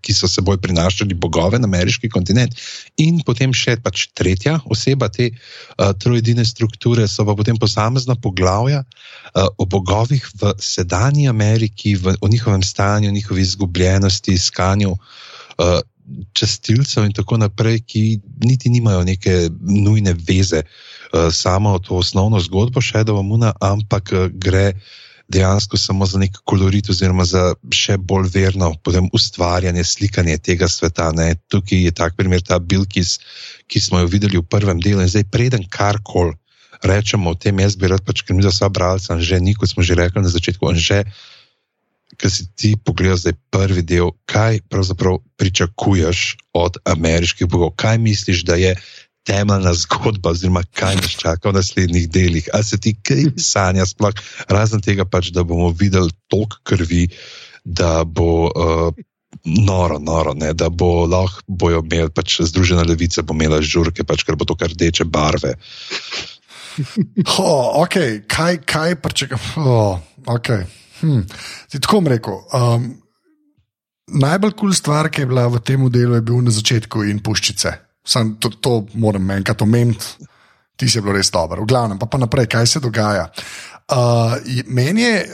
[0.00, 2.56] ki so seboj prinašali bogove na ameriški kontinent,
[2.98, 8.82] in potem še pač tretja oseba te uh, trojedine strukture, so pa potem posamezna poglavja
[8.82, 14.96] uh, o bogovih v sedanji Ameriki, v, o njihovem stanju, njihovi izgubljenosti, iskanju.
[15.58, 15.80] Uh,
[16.34, 18.02] Častilcev in tako naprej, ki
[18.42, 20.64] niti nimajo neke nujne veze
[21.30, 24.82] samo to osnovno zgodbo Shadow Moon, ampak uh, gre uh,
[25.32, 28.72] dejansko samo za nek kolorit, oziroma za še bolj verno
[29.12, 31.10] ustvarjanje, slikanje tega sveta.
[31.16, 31.34] Ne.
[31.52, 33.18] Tukaj je tak primer, ta Bilkis,
[33.66, 35.02] ki smo jo videli v prvem delu.
[35.02, 36.36] In zdaj, preden karkoli
[36.82, 39.70] rečemo o tem, jaz bi rad, pač, ker mi za vsa bralca, že ni, kot
[39.70, 41.04] smo že rekli na začetku, že.
[42.20, 48.44] Ker si ti pogledal zdaj prvi del, kaj pravzaprav pričakuješ od ameriških bogov, kaj misliš,
[48.44, 48.76] da je
[49.26, 52.48] temeljna zgodba, oziroma kaj nas čaka v naslednjih delih.
[52.52, 54.14] Ali se ti kaj sanja, sploh
[54.50, 57.06] razen tega, pač, da bomo videli toliko krvi,
[57.64, 59.02] da bo uh,
[59.44, 64.26] noro, noro ne, da bo lahko bojo imeli, pač Združena levica bo imela žurke, pač,
[64.26, 65.54] ker bo to kar rdeče barve.
[67.38, 68.22] Oh, okay.
[68.24, 69.26] Kaj, kaj če.
[69.60, 70.64] Oh, okay.
[71.02, 71.26] hm.
[71.68, 72.38] Ti tako rekel.
[72.56, 72.86] Um,
[74.08, 77.20] najbolj kul cool stvar, ki je bila v tem delu, je bil na začetku in
[77.20, 77.91] puščice.
[78.04, 80.28] Sam to, to moram enkrat omeniti,
[80.76, 81.62] ti si bilo res dobro.
[81.62, 83.28] V glavnem, pa, pa naprej, kaj se dogaja.
[83.92, 85.26] Uh, meni je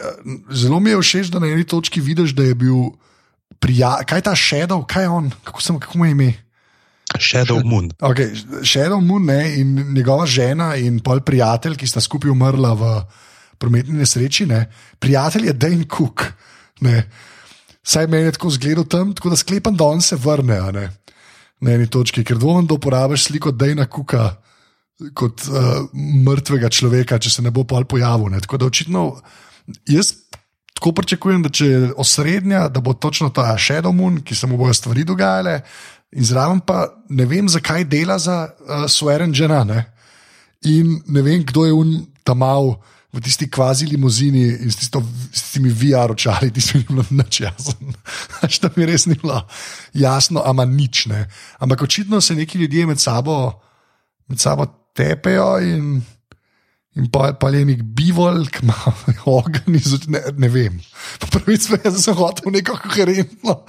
[0.53, 2.91] zelo mi je všeč, da na eni točki vidiš, da je bil
[3.61, 4.07] prijatelj.
[4.09, 6.33] Kaj je ta Shadow, kaj je on, kako, sem, kako mu je ime?
[7.17, 7.89] Shadow Moon.
[8.01, 12.93] Okay, Shadow Moon ne, in njegova žena in pol prijatelj, ki sta skupaj umrla v
[13.59, 14.47] prometni nesreči.
[14.47, 14.67] Ne.
[15.01, 16.27] Prijatelj je Dane Cook.
[16.85, 17.09] Ne.
[17.83, 20.89] Saj meni je tako zgledal tam, tako da sklepam, da on se vrne ne,
[21.61, 24.31] na eni točki, ker dvomim, da uporabiš sliko Dana Cooka
[25.15, 25.89] kot uh,
[26.27, 28.33] mrtvega človeka, če se ne bo pol pojavil.
[28.33, 28.41] Ne.
[28.43, 29.05] Tako da očitno
[29.91, 30.15] jaz.
[30.79, 34.59] Tako pričakujem, da če je osrednja, da bo točno ta Shadow Moon, ki se mu
[34.59, 35.57] bodo stvari dogajale,
[36.15, 39.65] in zraven pa ne vem, zakaj dela za uh, Swearen Žena.
[39.67, 39.81] Ne?
[40.71, 42.77] In ne vem, kdo je un tam mal
[43.13, 45.01] v tisti kvazi limuzini in s, tisto,
[45.33, 47.93] s tistimi VR očali, ti so jim bilo noč jasno.
[48.55, 49.41] Što mi res ni bilo
[49.95, 51.25] jasno, ama nič ne.
[51.59, 53.53] Ampak očitno se neki ljudje med sabo,
[54.29, 56.01] med sabo tepejo in.
[56.99, 58.75] In pa, pa je nek bivol, ki ima
[59.31, 59.77] ogen,
[60.11, 60.81] ne, ne vem.
[61.31, 63.61] Prvič sem se hotel neko koherentno.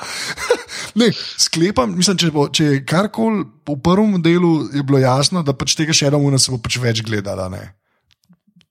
[1.00, 5.54] ne, sklepam, mislim, če, bo, če je karkoli v prvem delu je bilo jasno, da
[5.54, 7.46] pač tega še eno ura se bo pač več gledala.
[7.54, 7.62] Ne.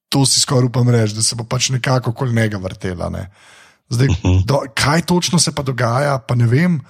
[0.09, 3.11] To si skoraj upam reči, da se bo pač nekako okoli njega vrtela.
[3.13, 3.29] Ne.
[3.93, 4.09] Zdaj,
[4.45, 6.81] do, kaj točno se pa dogaja, pa ne vem.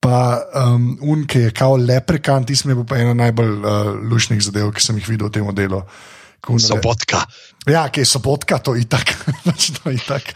[0.00, 4.72] Pa um, un, ki je kao leprekan, ti smo pa ena najbolj uh, lušnih zadev,
[4.72, 5.82] ki sem jih videl v tem delu.
[6.40, 7.26] Sobotka.
[7.68, 9.10] Ja, ki je sobotka, to je itak,
[9.44, 10.30] pač to je itak,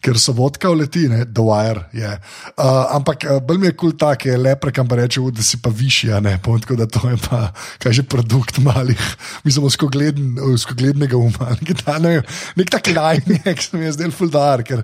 [0.00, 2.08] ker sobotka uleti, ne, The Wire je.
[2.56, 5.20] Uh, ampak uh, bolj mi je kul cool ta, ki je lepre, kam pa reče,
[5.28, 7.40] da si pa višji, ne, pa tako da to je pa,
[7.84, 8.96] kaj že produkt malih,
[9.44, 12.14] mi smo skoglednega uma, nek, ne,
[12.56, 14.80] nek tak lajnik, ki se mi je zdel fuldar, ker,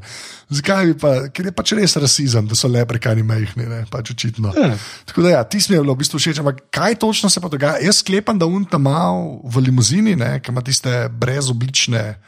[0.53, 3.81] zakaj bi pa, ker je pač res rasizem, da so lepre, kaj ni majhni, ne,
[3.89, 4.53] pač očitno.
[4.53, 4.77] Ja.
[5.09, 7.81] Tako da ja, ti smo bili v bistvu všeč, ampak kaj točno se pa dogaja?
[7.89, 12.19] Jaz sklepam, da un tam mal v limuzini, ne, ki ima tiste brezoblične različne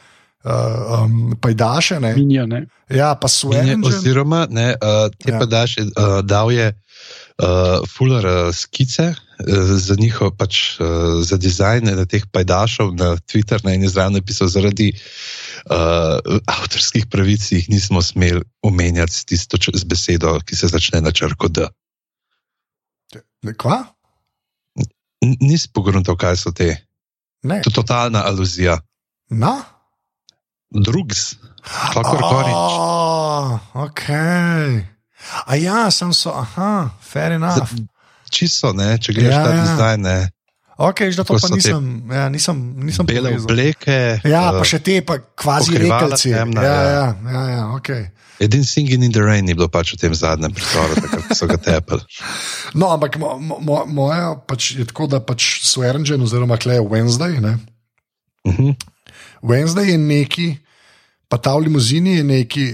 [0.45, 2.01] uh, um, pajdaše.
[2.01, 2.15] Ne?
[2.15, 2.67] Minja, ne?
[2.91, 3.77] Ja, pa svoje.
[3.85, 5.39] Oziroma, ne, uh, te ja.
[5.39, 9.15] pajdaše uh, dal je uh, fuler uh, skice.
[9.79, 14.91] Za njihov, pač uh, za dizajn teh pajdašov na Twitter, na eni strani, napisal, zaradi
[15.71, 21.15] uh, avtorskih pravic, jih nismo smeli omenjati s tisto z besedo, ki se začne na
[21.15, 21.69] črko D.
[23.55, 23.85] Kva?
[25.23, 26.75] Nisi pogruntal, kaj so te.
[27.47, 27.63] Ne.
[27.63, 28.81] To je totalna aluzija.
[29.31, 29.65] Na?
[30.73, 31.37] Drugs,
[31.93, 32.53] kakor koli.
[33.75, 34.05] Ok.
[35.47, 37.73] A ja, sem so, aha, fair enough.
[38.33, 39.67] Čisto, ne, če greš ja, tam ja.
[39.77, 40.19] zdaj, ne.
[40.79, 44.23] Ok, že to pa nisem, ja, nisem, nisem bele obleke.
[44.23, 46.31] Ja, pa še te, pa kvazi rekalci.
[46.31, 47.91] Ja, ja, ja, ja, ja ok.
[48.39, 51.59] Edin singing in the rain je bilo pač v tem zadnjem prostoru, tako so ga
[51.59, 52.05] tepali.
[52.79, 57.59] No, ampak mo, mo, moja pač je tako, da pač Swearingen oziroma Klej Wednesday, ne.
[58.47, 58.71] Uh mhm.
[58.71, 58.98] -huh.
[59.43, 60.49] Wednesday je neki,
[61.29, 62.69] pa ta v limuzini je neki,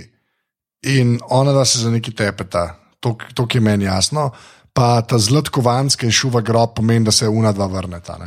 [0.84, 3.16] in ona da se za neki tepeta, to,
[3.54, 4.30] je meni jasno.
[4.72, 8.18] Pa ta zlatkovanska in šuva grob pomeni, da se una dva vrneta.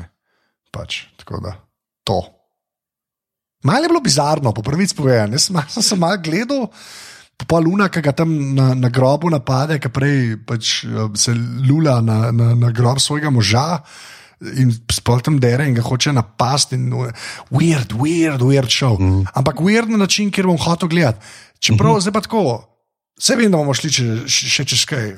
[0.71, 1.57] Pač, tako da
[2.03, 2.21] to.
[3.63, 5.35] Malo je bilo bizarno, po prvič povedano.
[5.35, 6.69] Jaz sem, sem se malo gledal.
[7.47, 11.35] Pa luna, ki ga tam na, na grobu napade, ki prej pač, eh, se
[11.67, 13.83] lula na, na, na grob svojega moža
[14.41, 16.77] in sploh tam dere in ga hoče napasti.
[17.49, 18.97] Weird, weird, weird show.
[18.99, 19.25] Mm.
[19.33, 21.25] Ampak weird na način, kjer bom hotel gledati.
[21.59, 22.01] Čeprav mm -hmm.
[22.01, 22.67] zdaj pa tako,
[23.17, 25.17] vse vem, da bomo šli če, še čez kaj.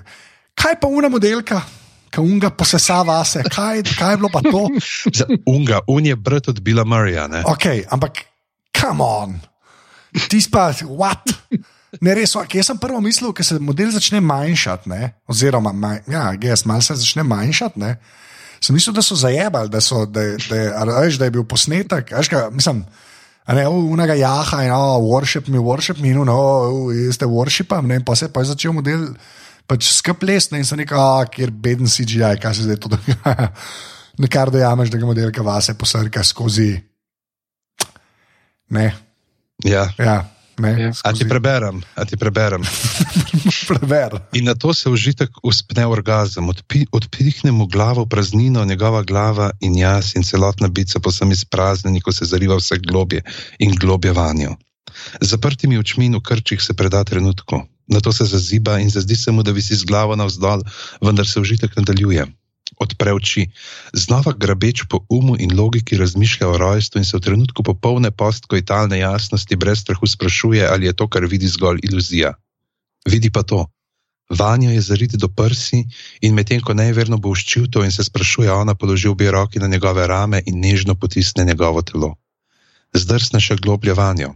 [0.55, 1.61] Kaj pa una modelka?
[2.09, 4.67] Kaj unga posesa vase, kaj, kaj je bilo pa to?
[5.17, 7.43] Za unga, un je brat od Bila Murraya.
[7.45, 8.11] Ok, ampak,
[8.81, 9.39] come on,
[10.29, 11.33] ti spa, what?
[12.01, 14.89] Ne, res, jaz sem prvo mislil, ker se model začne manjšati,
[15.27, 17.79] oziroma, maj, ja, jaz malo se začne manjšati
[18.61, 22.13] sem mislil, da so zajebali, da, so, da, da, da, da je bil posnetek.
[22.29, 22.83] Ga, mislim,
[23.47, 28.15] ne, unega jaha in oh, worship me, worship me, no, oh, ste worshipam, ne, pa
[28.15, 29.09] se pa je začel model
[29.69, 33.51] pač skrb lesne in so rekel, oh, kjer beden CGI, kaj se zdaj to dogaja.
[34.23, 36.73] Nekar dojameš, da ga modelka vase posrka skozi.
[38.75, 38.89] Ne.
[39.63, 39.85] Ja.
[39.97, 40.17] ja.
[40.59, 42.63] Ja, a ti preberem, a ti preberem.
[43.69, 44.19] Preber.
[44.33, 49.77] In na to se užitek uspne orgazem, Odpi, odpihne mu glavo, praznino, njegova glava in
[49.77, 53.21] jaz in celotna bica posem izpraznjeni, ko se zariva vse globje
[53.59, 54.55] in globje vanjo.
[55.21, 59.31] Zaprtimi očmi in v krčih se preda trenutku, na to se zaziba in zazdi se
[59.31, 60.61] mu, da visi z glavo navzdol,
[61.01, 62.25] vendar se užitek nadaljuje.
[62.77, 63.47] Odpre oči,
[63.93, 68.99] znova grabeč po umu in logiki razmišlja o rojstvu in se v trenutku popolne postkoitalne
[68.99, 72.33] jasnosti brez strahu sprašuje, ali je to, kar vidi, zgolj iluzija.
[73.05, 73.65] Vidi pa to.
[74.29, 75.87] Vanja je zarit do prsi
[76.21, 79.67] in medtem ko neverno bo uščil to in se sprašuje, ona položi obe roki na
[79.67, 82.13] njegove rame in nežno potisne njegovo telo.
[82.93, 84.35] Zdrsne še globlje vanjo.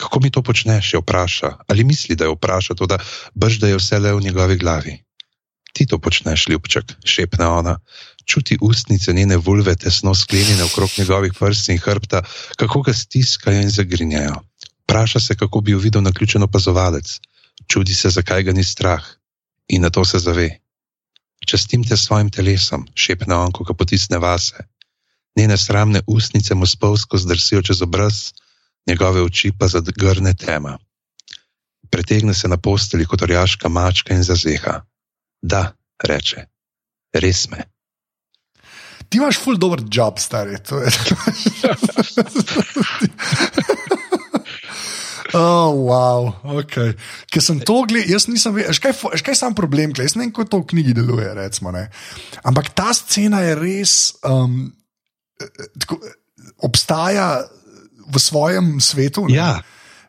[0.00, 2.98] Kako mi to počneš, jo vpraša, ali misli, da jo vpraša, to da
[3.34, 4.96] brž da je vse le v njegovi glavi.
[5.72, 7.78] Ti to počneš, ljubček, šepne ona.
[8.26, 12.22] Čuti ustnice njene vulve tesno sklenjene okrog njegovih prst in hrbta,
[12.56, 14.34] kako ga stiskajo in zagrinjajo.
[14.86, 17.20] Praša se, kako bi jo videl na ključen opazovalec.
[17.68, 19.04] Čudi se, zakaj ga ni strah.
[19.68, 20.58] In na to se zave.
[21.46, 24.68] Častim te svojim telesom, šepne on, ko ga potisne vase.
[25.36, 28.32] Njene sramne ustnice mu spolsko zdrsijo čez obraz,
[28.86, 30.78] njegove oči pa zadgrne tema.
[31.90, 34.80] Pretegne se na posteli kot orjaška mačka in zazeha.
[35.42, 35.62] Da,
[36.06, 36.46] reče,
[37.18, 37.66] res me.
[39.08, 40.56] Ti imaš ful dobr job, stari.
[45.32, 46.26] Oh, wow,
[46.60, 46.92] okay.
[47.32, 48.92] Ker sem to gledal, jaz nisem vedel, kaj,
[49.24, 51.28] kaj je sam problem, gledaj, jaz ne vem, kako to v knjigi deluje.
[51.38, 51.72] Recimo,
[52.44, 53.94] Ampak ta scena je res,
[54.28, 54.66] um,
[55.80, 56.02] tako,
[56.68, 57.48] obstaja
[58.12, 59.24] v svojem svetu.
[59.30, 59.40] Ne?
[59.40, 59.52] Ja.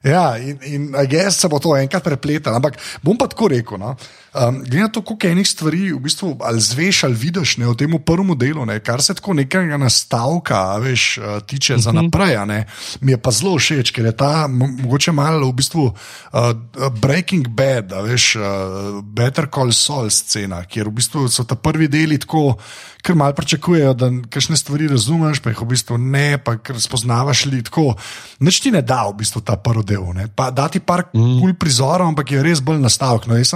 [0.04, 2.60] Ja, in, in jaz se bo to enkrat prepletalo.
[2.60, 3.80] Ampak bom pa tako rekel.
[3.80, 3.96] No?
[4.34, 7.76] Um, Glede na to, koliko enih stvari v bistvu ali zveš ali vidiš ne, v
[7.78, 11.84] tem prvem delu, ne, kar se tako nekega nastavka veš, uh, tiče uh -huh.
[11.84, 12.06] za mhm.
[12.06, 12.65] naprej, ne,
[13.02, 17.93] mi je pa zelo všeč, ker je ta mogoče malo v bistvu uh, Breaking Bad,
[18.04, 22.58] veš, uh, Better Call Saul scena, kjer v bistvu so ta prvi deli tako
[23.04, 27.46] ker malo pričakujejo, da kakšne stvari razumeš, pa jih v bistvu ne, pa jih spoznavaš
[27.52, 27.98] li tako.
[28.39, 30.06] Noč ti ne da v bistvu ta prvi del.
[30.32, 31.41] Da ti par mm.
[31.41, 33.28] kul prizorov, ampak je res bolj nastavek.
[33.28, 33.52] No, jaz,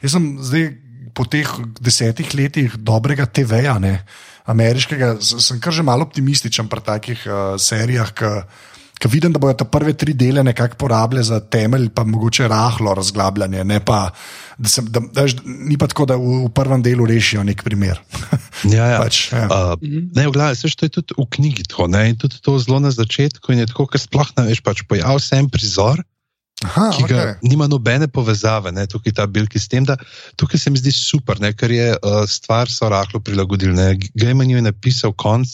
[0.00, 0.70] jaz sem zdaj
[1.16, 1.48] po teh
[1.80, 3.78] desetih letih dobrega TV-ja,
[4.46, 8.12] ameriškega, sem kar že malo optimističen pri takih uh, serijah.
[8.96, 12.94] Ker vidim, da bodo te prve tri dele nekako porabile za temelj, pa mogoče rahlo
[12.96, 13.64] razglabljanje.
[13.64, 14.08] Ne pa,
[14.56, 18.00] da se, da, da, ni pa tako, da v, v prvem delu rešijo nek primer.
[18.76, 19.02] ja, ja.
[19.02, 19.44] Pač, ja.
[19.52, 19.74] Uh,
[20.16, 21.90] ne, v glavi se je tudi v knjigi tako.
[21.92, 23.52] Ne, in tudi to zelo na začetku.
[23.52, 26.00] In je tako, ker sploh ne veš, pač pojavil se en prizor.
[26.66, 27.34] Aha, ki ga okay.
[27.46, 29.96] nima nobene povezave, ne, tukaj ta bilki s tem, da
[30.40, 34.10] tukaj se mi zdi super, ne, ker je uh, stvar so rahlo prilagodili.
[34.18, 35.48] Gejman je napisal konc,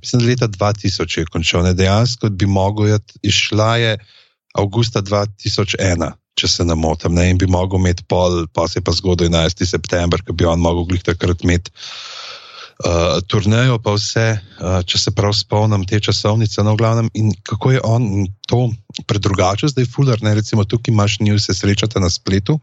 [0.00, 3.96] mislim, da leta 2000 je končal, ne, dejansko bi mogel išla je
[4.54, 8.86] avgusta 2001, če se ne motim, ne, in bi mogel imeti pol, pa se je
[8.86, 9.66] pa zgodil 11.
[9.66, 11.74] september, ki bi on mogel glih takrat imeti
[12.82, 17.74] uh, turnejo, pa vse, uh, če se prav spomnim te časovnice, no, glavnem, in kako
[17.76, 18.68] je on to
[19.10, 22.58] predrugačil, zdaj fuler, ne recimo tukaj imaš news, se srečate na spletu,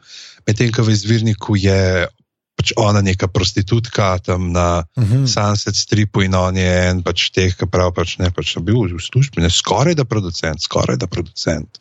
[0.48, 2.08] medtem ko v izvirniku je.
[2.52, 5.24] Pač ona je neka prostitutka tam na uh mhm.
[5.24, 5.28] -huh.
[5.28, 9.00] Sunset Stripu in on je en pač teh, ki pravi, pač ne, pač bil v
[9.02, 11.80] službi, ne, skoraj da producent, skoraj da producent.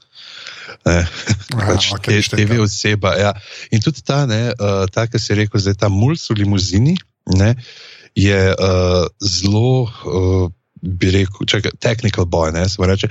[0.87, 1.05] Ne,
[1.51, 3.13] pač okay, te, TV oseba.
[3.19, 3.35] Ja.
[3.71, 6.97] In tudi ta, ne, uh, ta, ki si rekel, da je ta mulj v limuzini,
[7.37, 10.47] ne, uh, je uh, zelo, uh,
[10.81, 13.09] bi rekel, čakaj, technical boy, ne, se reče,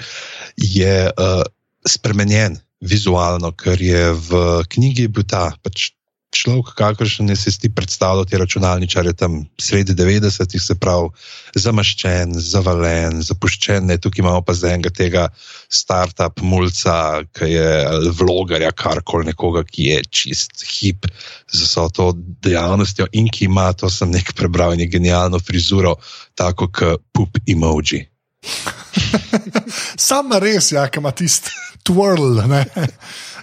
[0.57, 1.43] je uh,
[1.87, 5.91] spremenjen vizualno, ker je v knjigi bil ta pač
[6.35, 11.09] človek, kakršen si ti predstavljal, ti računalničar je tam sredi 90-ih, se pravi,
[11.55, 13.89] zamaščen, zavalen, zapuščen.
[13.89, 15.25] Ne, tukaj imamo pa zdaj enega tega
[15.69, 21.09] start-up mulca, ki je vlogarja, karkoli nekoga, ki je čist hip
[21.49, 22.11] z vso to
[22.45, 25.97] dejavnostjo in ki ima, to sem nek prebral, in je genialno frizuro,
[26.37, 28.05] tako kot pup emoji.
[30.09, 31.51] Sam res, ja, ima tisti
[31.83, 32.39] twirl.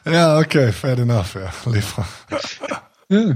[0.07, 2.05] Ja, ok, fair enough, ja, lepo.
[3.09, 3.35] Ja.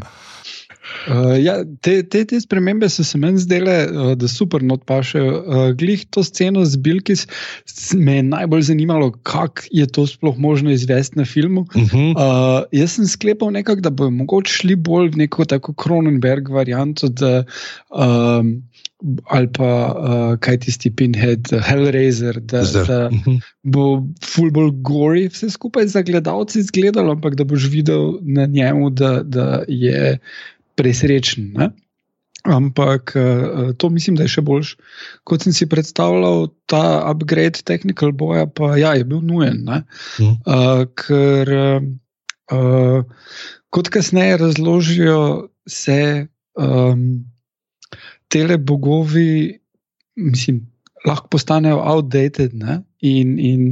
[1.09, 5.23] Uh, ja, te, te, te spremembe so se meni zdele, uh, da super not paše.
[5.23, 7.15] Uh, glih to sceno z Bilki
[7.97, 11.61] me je najbolj zanimalo, kako je to sploh možno izvesti na filmu.
[11.61, 12.11] Uh -huh.
[12.15, 17.09] uh, jaz sem sklepal nekako, da bojo mogoče šli bolj v neko tako Kronenberg varianto.
[17.09, 17.45] Da,
[17.91, 18.63] um,
[19.25, 23.41] ali pa uh, kaj tisti Pinhead, Hellraiser, da, da mhm.
[23.63, 28.91] bo ful bolj gori vse skupaj za gledalce izgledalo, ampak da boš videl na njemu,
[28.91, 30.19] da, da je
[30.77, 31.53] presrečen.
[31.57, 31.71] Ne?
[32.45, 34.75] Ampak uh, to mislim, da je še boljš,
[35.29, 36.49] kot sem si predstavljal.
[36.71, 39.65] Ta upgrade technical boja pa ja, je bil nujen.
[39.69, 41.53] Uh, ker,
[42.53, 43.27] uh,
[43.69, 45.21] kot kasneje razložijo,
[45.69, 47.30] se um,
[48.31, 49.59] tele bogovi,
[50.17, 50.65] mislim,
[51.07, 52.55] lahko postanejo outdated.
[52.55, 52.81] Ne?
[53.01, 53.63] In, in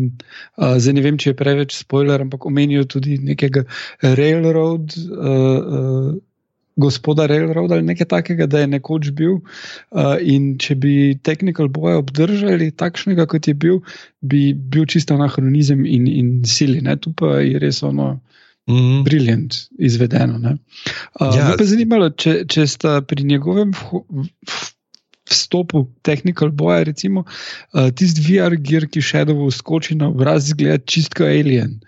[0.57, 3.67] uh, zdaj ne vem, če je preveč spoiler, ampak omenijo tudi nekega
[4.03, 4.97] railroad.
[5.13, 6.17] Uh, uh,
[6.79, 9.41] gospoda Railroad ali nekaj takega, da je nekoč bil.
[9.91, 10.93] Uh, in če bi
[11.27, 13.81] Technical Boy obdržali takšnega, kot je bil,
[14.23, 16.81] bi bil čisto anahronizem in, in sili.
[16.85, 16.95] Ne?
[16.97, 18.15] Tu pa je res ono.
[18.69, 19.03] Mm.
[19.05, 20.39] Briljant, izvedeno.
[21.21, 21.49] Uh, ja.
[21.49, 23.73] Me pa zanimalo, če, če sta pri njegovem
[25.29, 30.83] vstopu Technical Boya, recimo, uh, tisti VR, gear, ki še dobro skoči na obraz, zgleda
[30.85, 31.79] čisto alien.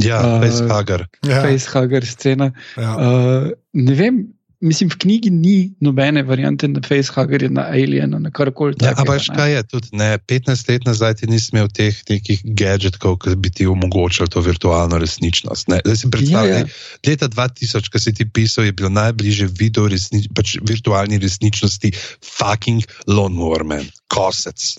[0.00, 1.06] Ja, uh, facehugger.
[1.28, 1.42] Ja.
[1.44, 2.52] Facehugger scena.
[2.80, 2.94] Ja.
[2.96, 4.22] Uh, ne vem,
[4.60, 8.76] mislim, v knjigi ni nobene variante na facehuggerju, na alienu, na karkoli.
[8.82, 13.16] Ja, ampak kaj je tudi, ne, 15 let nazaj ti nisi imel teh nekih gadžetkov,
[13.24, 15.68] ki bi ti omogočili to virtualno resničnost.
[15.84, 17.06] Zdaj si predstavljaj, ja, ja.
[17.08, 22.84] leta 2000, ko si ti pisal, je bilo najbližje video resnič, pač virtualni resničnosti fucking
[23.08, 24.60] Lawnmower Man, kosec.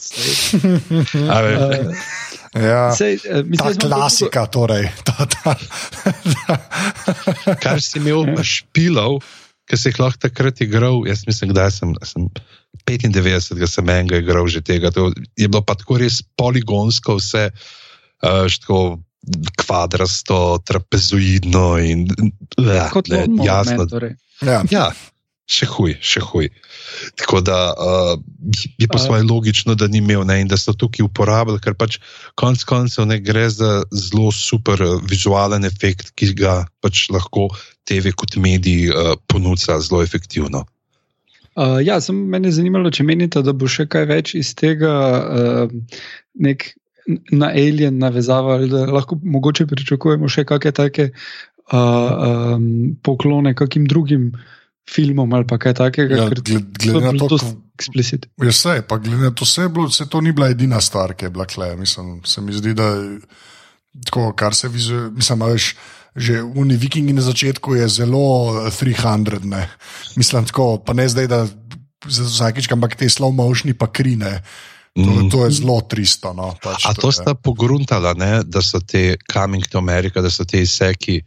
[2.51, 4.51] Ja, Sej, uh, mislim, ta klasika, tako...
[4.51, 4.89] torej.
[5.07, 5.55] Ta, ta.
[7.63, 8.43] Kar si imel ja.
[8.43, 9.23] špilov,
[9.71, 12.27] ki si jih lahko takrat igral, jaz mislim, da sem, sem
[12.89, 14.91] 95, da sem enega igral že tega.
[14.91, 18.99] To je bilo pa tako res poligonsko, vse uh, tako
[19.61, 23.87] kvadrasto, trapezoidno in uh, kot ne, jasno.
[23.87, 24.17] Torej.
[24.41, 24.59] Ja.
[24.73, 24.89] ja,
[25.51, 26.49] še huj, še huj.
[27.19, 28.13] Tako da uh,
[28.79, 31.99] je po svoje logično, da ni imel ne, in da so tukaj uporabljali, ker pač
[32.39, 37.49] konec koncev ne gre za zelo super uh, vizualen efekt, ki ga pač lahko
[37.89, 40.65] TV kot mediji uh, ponuja zelo efektivno.
[41.51, 45.97] Uh, ja, sem me zanimalo, če menite, da bo še kaj več iz tega uh,
[46.39, 46.71] nek
[47.33, 53.87] na alien navezava, ali da lahko mogoče pričakujemo še kakšne take uh, um, poklone kakim
[53.89, 54.31] drugim
[54.89, 56.15] filmom ali kaj takega.
[56.15, 58.27] Ja, glede na to, kako je eksplicit.
[58.37, 61.29] Vse, pa glede na to, vse, bilo, vse to ni bila edina stvar, ki je
[61.29, 61.75] bila kle.
[61.75, 62.91] Mislim, se mi zdi, da
[64.05, 65.73] tako, kar se vizualno, mislim, veš.
[66.11, 69.69] Že v Vikingi na začetku je zelo 300, eh, ne.
[70.19, 71.47] mislim, tako, pa ne zdaj, da
[72.03, 74.41] za vsakič, ampak te slow motioni pa krine.
[74.91, 75.29] To, mm.
[75.31, 76.35] to je zelo 300.
[76.35, 80.27] No, pač A to, to sta pogruntala, ne, da so te Coming to America, da
[80.27, 81.21] so te izseki,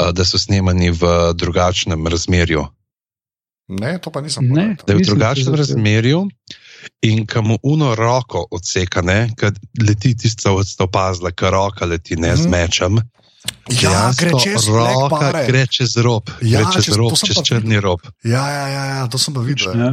[0.00, 2.64] uh, da so snemani v drugačnem razmerju.
[3.68, 4.74] Ne, to pa nisem videl.
[4.86, 6.26] Da je v drugačnem razmerju
[7.06, 9.02] in kam mu uno roko odseka,
[9.38, 10.50] ker leti ste
[10.82, 12.50] opazili, ker roka leti ne z mhm.
[12.50, 13.02] mečem.
[13.82, 18.02] Ja, gre čez roka, gre čez rob, ja, gre čez, čez rob, čez črni rob.
[18.22, 19.74] Ja, ja, ja, ja, to sem pa videl.
[19.74, 19.90] Ja.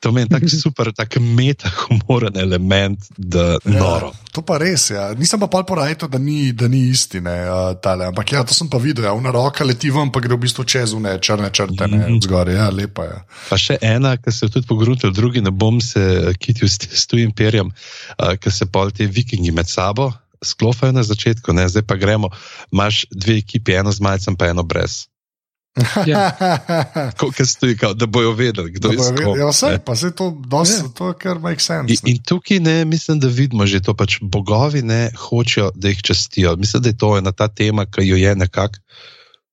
[0.00, 4.12] To meni tako super, tako metahumoren element, da je ja, noro.
[4.32, 5.10] To pa res, ja.
[5.18, 6.18] nisem pa pol porajal, da,
[6.54, 7.34] da ni istine.
[7.50, 9.12] Uh, Ampak ja, to sem pa videl, ja.
[9.12, 12.22] una roka leti vam, pa gre v bistvu čez une črne črte, ne mm -hmm.
[12.24, 13.10] zgoraj, ja, lepa je.
[13.10, 13.24] Ja.
[13.50, 17.06] Pa še ena, ki se je tudi pogrunil, drugi ne bom se kitil s, s
[17.06, 21.68] tujim perjem, uh, ker se pol te vikingi med sabo sklofajo na začetku, ne?
[21.68, 22.30] zdaj pa gremo,
[22.72, 25.06] imaš dve ekipi, eno z majcem, pa eno brez.
[26.06, 26.30] Ja.
[27.46, 29.36] Stoji, kao, da bojo vedeli, kdo da je to.
[29.36, 30.88] Ja, vse, pa se to dosti, ja.
[30.94, 31.94] to kar makes sense.
[31.94, 36.02] In, in tukaj ne, mislim, da vidimo že to, pač bogovi ne hočejo, da jih
[36.02, 36.56] čestijo.
[36.56, 38.78] Mislim, da je to ena ta tema, ki jo je nekako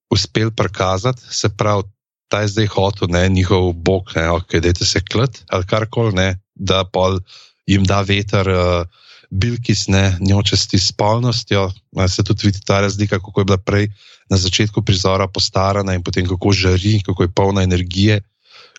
[0.09, 1.21] uspel prikazati.
[1.29, 1.83] Se pravi,
[2.27, 6.39] ta je zdaj hotel, ne, njihov bog, ne, ok, dajte se klet ali karkoli, ne,
[6.55, 7.19] da pol
[7.65, 8.49] jim da veter.
[8.49, 11.71] Uh, Bilkis ne njočesti spolnostjo,
[12.07, 13.89] se tudi vidi ta razlika, kako je bila prej
[14.29, 18.21] na začetku prizora postarana in potem kako žari, kako je polna energije,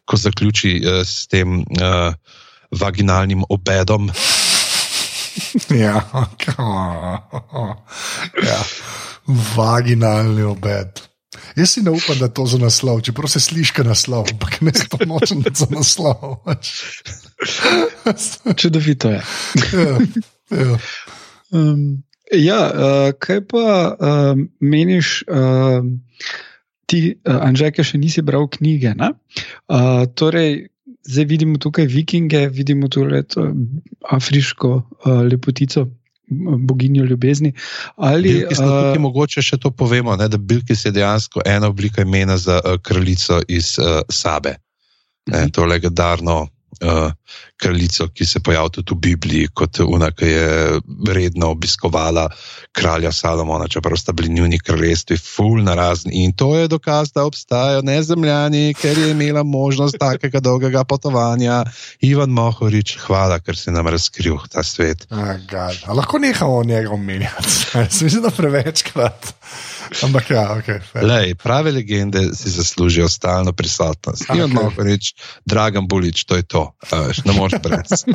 [0.05, 2.15] ko zaključi uh, s tem uh,
[2.71, 4.11] vaginalnim obedom.
[5.71, 6.03] Ja,
[8.43, 8.59] ja.
[9.57, 10.99] vaginalni obed.
[11.57, 14.61] Jaz si ne upam, da je to za naslov, čeprav se sliši kot naslov, ampak
[14.61, 16.43] ne za to je za naslov.
[18.57, 19.23] Čudovito je.
[20.51, 20.79] Ja.
[21.51, 22.03] Um,
[22.35, 25.81] Ja, uh, kaj pa uh, meniš, uh,
[26.89, 28.93] ti, uh, Anžek, še nisi bral knjige?
[29.01, 30.69] Uh, torej,
[31.09, 33.47] zdaj vidimo tukaj vikinge, vidimo tukaj to
[34.13, 35.89] afriško uh, lepotico.
[36.29, 37.55] Boginjo ljubezni.
[37.97, 42.59] Ali uh, mogoče še to povemo, ne, da Bilkis je dejansko ena oblika imena za
[42.61, 44.59] uh, kraljico iz uh, Sabe.
[45.25, 45.47] Ne, uh mhm.
[45.47, 45.55] -huh.
[45.57, 46.37] To legendarno
[46.83, 47.13] uh,
[47.57, 50.81] kraljico, ki se pojavlja tudi v Bibliji, kot ona, ki je
[51.15, 52.29] redno obiskovala
[52.73, 56.25] kralja Salomona, čeprav sta bili njuni kraljestvi, ful na razni.
[56.25, 61.65] In to je dokaz, da obstajajo nezemljani, ker je imela možnost takega dolgega potovanja.
[62.01, 65.07] Ivan Mohorič, hvala, ker si nam razkril ta svet.
[65.11, 67.59] Oh, lahko nehamo o njega omenjati,
[68.03, 69.35] mislim, da prevečkrat.
[70.05, 70.69] Ampak ja, ok.
[70.85, 71.05] fair.
[71.05, 74.29] Lej, prave legende si zaslužijo stalno prisotnost.
[74.33, 74.51] Ni Ok.
[74.51, 74.65] okay.
[74.65, 75.15] lahko reči,
[75.45, 76.65] Dragan Bulič, to je to.
[76.91, 78.05] A Veš, ne moreš brez.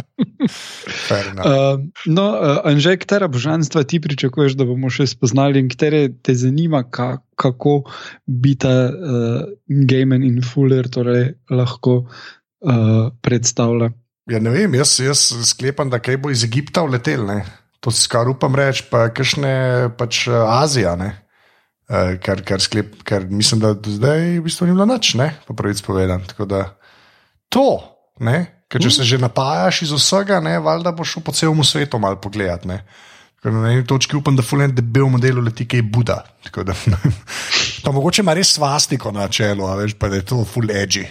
[1.13, 6.35] Uh, no, uh, Anže, katera božanstva ti pričakuješ, da bomo še spoznali in katere te
[6.35, 7.85] zanima, ka, kako
[8.27, 9.47] bi ta uh,
[9.87, 13.93] Gaiman in Fuller torej lahko uh, predstavlja?
[14.31, 17.25] Ja, ne vem, jaz, jaz sklepam, da kaj bo iz Egipta uletel.
[17.27, 17.41] Ne?
[17.83, 19.55] To si kar upam reči, pa kakšne
[19.99, 20.95] pač Azija.
[20.99, 21.13] Ne?
[21.89, 25.33] Eh, Ker, ker, sklep, ker mislim, da do zdaj v bistvu ni bilo nič, ne?
[25.47, 26.23] pa pravic povedan.
[26.29, 26.61] Tako da
[27.51, 27.67] to,
[28.23, 28.63] ne?
[28.71, 32.17] ker če se že napajaš iz vsega, ne, valjda boš šel po celem svetu malo
[32.23, 32.65] pogledat.
[32.65, 32.79] Ne?
[33.43, 36.21] Ker na eni točki upam, da fulen debel model leti kaj Buda.
[36.47, 36.73] Tako Da,
[37.83, 41.03] pa mogoče ima res svastiko na čelu, a veš, pa da je to full edgy.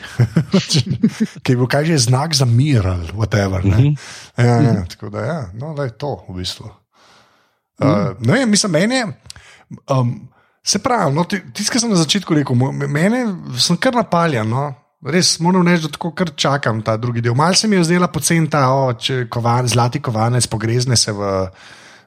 [1.45, 3.61] Ki bo kaj že znak za mir ali whatever.
[3.61, 3.93] Ne?
[4.41, 6.73] Ja, ja, tako da ja, no, da je to v bistvu.
[7.83, 9.07] Uh, ne vem, mislim, meni je.
[9.93, 10.33] Um,
[10.65, 12.57] se pravi, no, ti- tisto, kar sem na začetku rekel,
[12.89, 13.25] mene
[13.59, 14.49] sem kar napaljen.
[14.49, 14.69] No.
[15.03, 17.35] Res moram reči, da tako kar čakam ta drugi del.
[17.35, 21.33] Malce mi je zdela pocen ta o, če kovan, zlati kovanec pogrezne se v,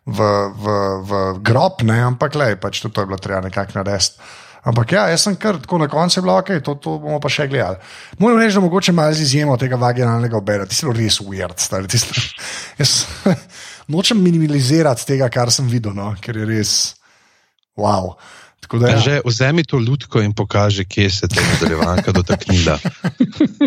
[0.08, 0.20] v,
[0.56, 4.16] v, v grob, ne, ampak le, pač to, to je bilo treba nekako narediti.
[4.66, 7.46] Ampak ja, jaz sem kar tako na koncu bil, ok, to, to bomo pa še
[7.52, 7.78] gledali.
[8.18, 11.86] Moram reči, da mogoče malo z izjemo tega vaginalnega obera, ti si res weird, stari.
[11.92, 12.16] tisto-
[12.80, 12.96] Jaz
[13.94, 16.72] nočem minimalizirati tega, kar sem videl, no, ker je res
[17.78, 18.16] wow.
[18.66, 19.00] Tako da, ja.
[19.00, 22.80] Že vzemi to lutko in pokaži, kje se ta nadaljevanka dotaknila.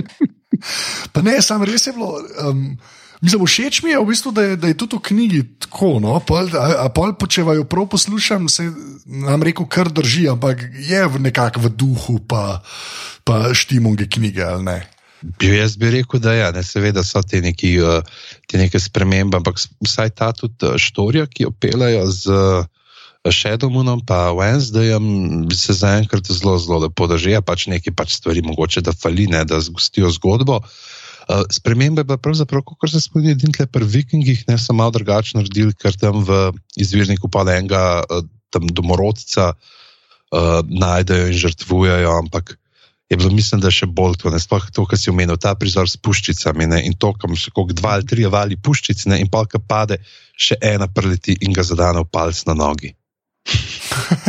[1.14, 2.18] Pa ne, sam res je bilo.
[2.42, 2.74] Um,
[3.18, 5.98] Mislim, všeč mi je, v bistvu, da, je, da je tudi v knjigi tako.
[5.98, 6.18] No?
[6.22, 8.68] Pol, a, a pol, po- če vaju prav poslušam, se
[9.06, 12.62] nam rekel, kar drži, ampak je v nekako v duhu, pa,
[13.26, 14.78] pa štimunge knjige ali ne.
[15.18, 18.06] Bi- Jaz bi rekel, da ja, ne, seveda so te, neki, uh,
[18.46, 22.70] te neke spremembe, ampak vsaj ta tudi uh, štorija, ki jo pelajo z uh,
[23.32, 25.06] Shadowmoonom in Wednesdayem,
[25.52, 27.36] se zaenkrat zelo, zelo lepo drži.
[27.36, 30.60] Ja, pač nekaj pač stvari mogoče da fali, ne, da zgostijo zgodbo.
[31.28, 35.36] Uh, spremembe pa pravzaprav, kot se spomnim, edin tle pri vikingih, ne so malo drugače
[35.36, 36.38] naredili, ker tam v
[36.80, 42.56] izvirniku pa enega uh, tam domorodca uh, najdejo in žrtvujejo, ampak
[43.08, 45.88] je bilo, mislim, da še bolj to, ne sploh to, kar si omenil, ta prizor
[45.88, 49.30] s puščicami ne, in to, kam so kot dva ali tri vali puščic, ne, in
[49.32, 50.00] pa ka pade,
[50.36, 52.92] še ena preleti in ga zadane v palc na nogi.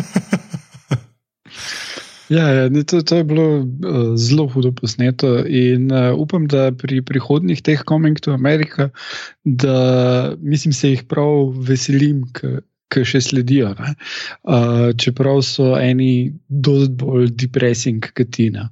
[2.30, 7.02] Ja, ja to, to je bilo uh, zelo hudo posneto in uh, upam, da pri
[7.02, 8.90] prihodnjih teh Coming to America,
[9.44, 12.28] da mislim, se jih prav veselim,
[12.90, 13.74] ki še sledijo.
[13.80, 13.96] ne.
[14.44, 18.70] Uh, čeprav so eni dosti bolj depressing kot Tina.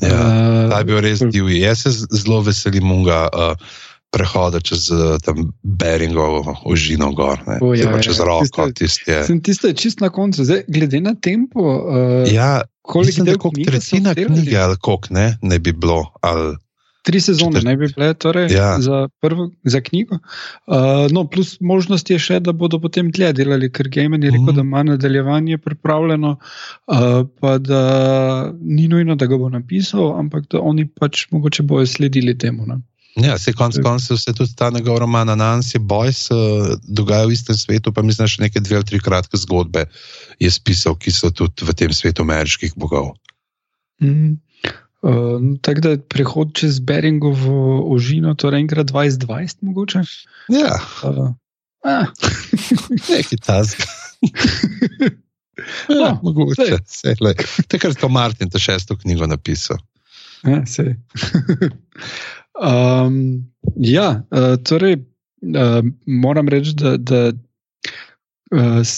[0.00, 0.20] Ja,
[0.68, 1.62] Ta je bil res divji.
[1.64, 3.26] Jaz se zelo veselim unga.
[3.32, 3.80] Uh,
[4.10, 8.24] Prehoda čez uh, tam Beringovo užino gor, ne, O, ja, ja, čez ja.
[8.24, 9.24] roko, tisti je.
[9.24, 11.60] Sem tiste čist na koncu, Zdaj, glede na tempo.
[11.60, 16.10] Uh, Ja, koliko knjige so tretjina knjige ali koliko ne, ne bi bilo.
[16.20, 16.56] Ali,
[17.02, 18.76] Tri sezone Četrt- naj bi bile torej, Ja.
[18.78, 20.18] za, prvo, za knjigo.
[20.66, 20.74] Uh,
[21.10, 24.54] no, plus možnost je še, da bodo potem dlje delali, ker Gaiman je rekel, Mhm.
[24.54, 26.36] da ima nadaljevanje pripravljeno,
[26.86, 26.96] uh,
[27.40, 27.80] pa da
[28.60, 32.66] ni nujno, da ga bo napisal, ampak da oni pač mogoče bojo sledili temu.
[32.66, 32.80] Ne?
[33.20, 37.56] Ja, se konc koncev se tudi ta njegov roman Nancy Boys uh, dogaja v istem
[37.56, 39.86] svetu, pa mislim, da še neke dve ali tri kratke zgodbe
[40.40, 43.12] je spisal, ki so tudi v tem svetu ameriških bogov.
[44.02, 44.38] Mm.
[45.00, 50.04] Uh, tako da prehod čez Beringovo ožino, torej enkrat 2020, mogoče.
[50.52, 50.80] Ja,
[51.80, 52.06] Uh, ah,
[53.08, 53.80] neki tazg.
[55.88, 56.78] No, Ja, mogoče.
[57.20, 57.34] lej.
[57.68, 59.76] Takrat, ko Martin ta šesto knjigo napisal.
[60.44, 60.96] Ja, sej.
[62.60, 63.44] um,
[63.76, 65.00] ja, uh, torej,
[65.56, 67.32] uh, moram reči, da, da
[68.52, 68.94] uh,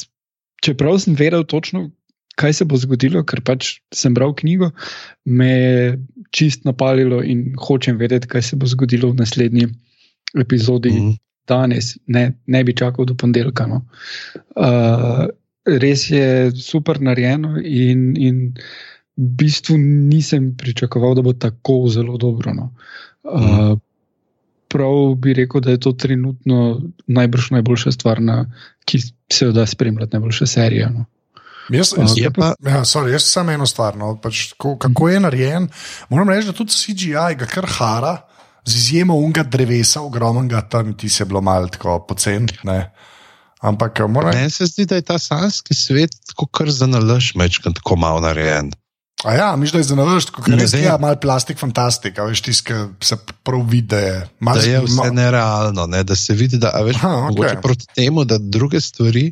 [0.62, 1.90] čeprav sem vedel točno,
[2.40, 4.70] kaj se bo zgodilo, ker pač sem bral knjigo,
[5.24, 5.98] me je
[6.32, 9.68] čist napalilo in hočem vedeti, kaj se bo zgodilo v naslednji
[10.38, 10.90] epizodi.
[10.90, 10.96] Mm.
[10.96, 11.20] Mhm.
[11.50, 13.64] Danes, ne, ne bi čakal do ponedeljka.
[13.66, 13.80] No.
[14.54, 15.26] Uh,
[15.66, 18.36] res je super narejeno, in, in
[19.16, 22.54] v bistvu nisem pričakoval, da bo tako zelo dobro.
[22.54, 22.70] No.
[23.22, 23.78] Uh,
[24.68, 28.46] prav bi rekel, da je to trenutno najbrž najboljša stvar, na,
[28.84, 29.00] ki
[29.32, 30.88] se jo da spremljati, najboljša serija.
[30.90, 31.04] No.
[31.70, 33.96] Jaz, jaz, Je pa- ja, sorry, jaz samo eno stvar.
[33.96, 35.68] No, pač, kako, kako je narejen.
[36.08, 38.16] Moram reči, da tudi CGI ga kar hara,
[38.64, 42.48] z izjemo unga drevesa, ogromnega, tam ti se je bilo malo tako pocen.
[42.64, 42.92] ne.
[43.62, 47.34] Ampak moram reči, Meni se zdi, da je ta sanski svet tako kar za nalaž
[47.34, 48.72] mečkant tako malo narejen.
[49.24, 52.72] A ja, miš, da je zanalaž, kot Ne res je malo plastik fantastika, veš, tisti,
[52.72, 56.02] ki se prav vidi, da je malo Da je vse nerealno, ne?
[56.04, 57.60] da se vidi, da a veš, Aha, okay.
[57.62, 59.30] proti temu, da druge stvari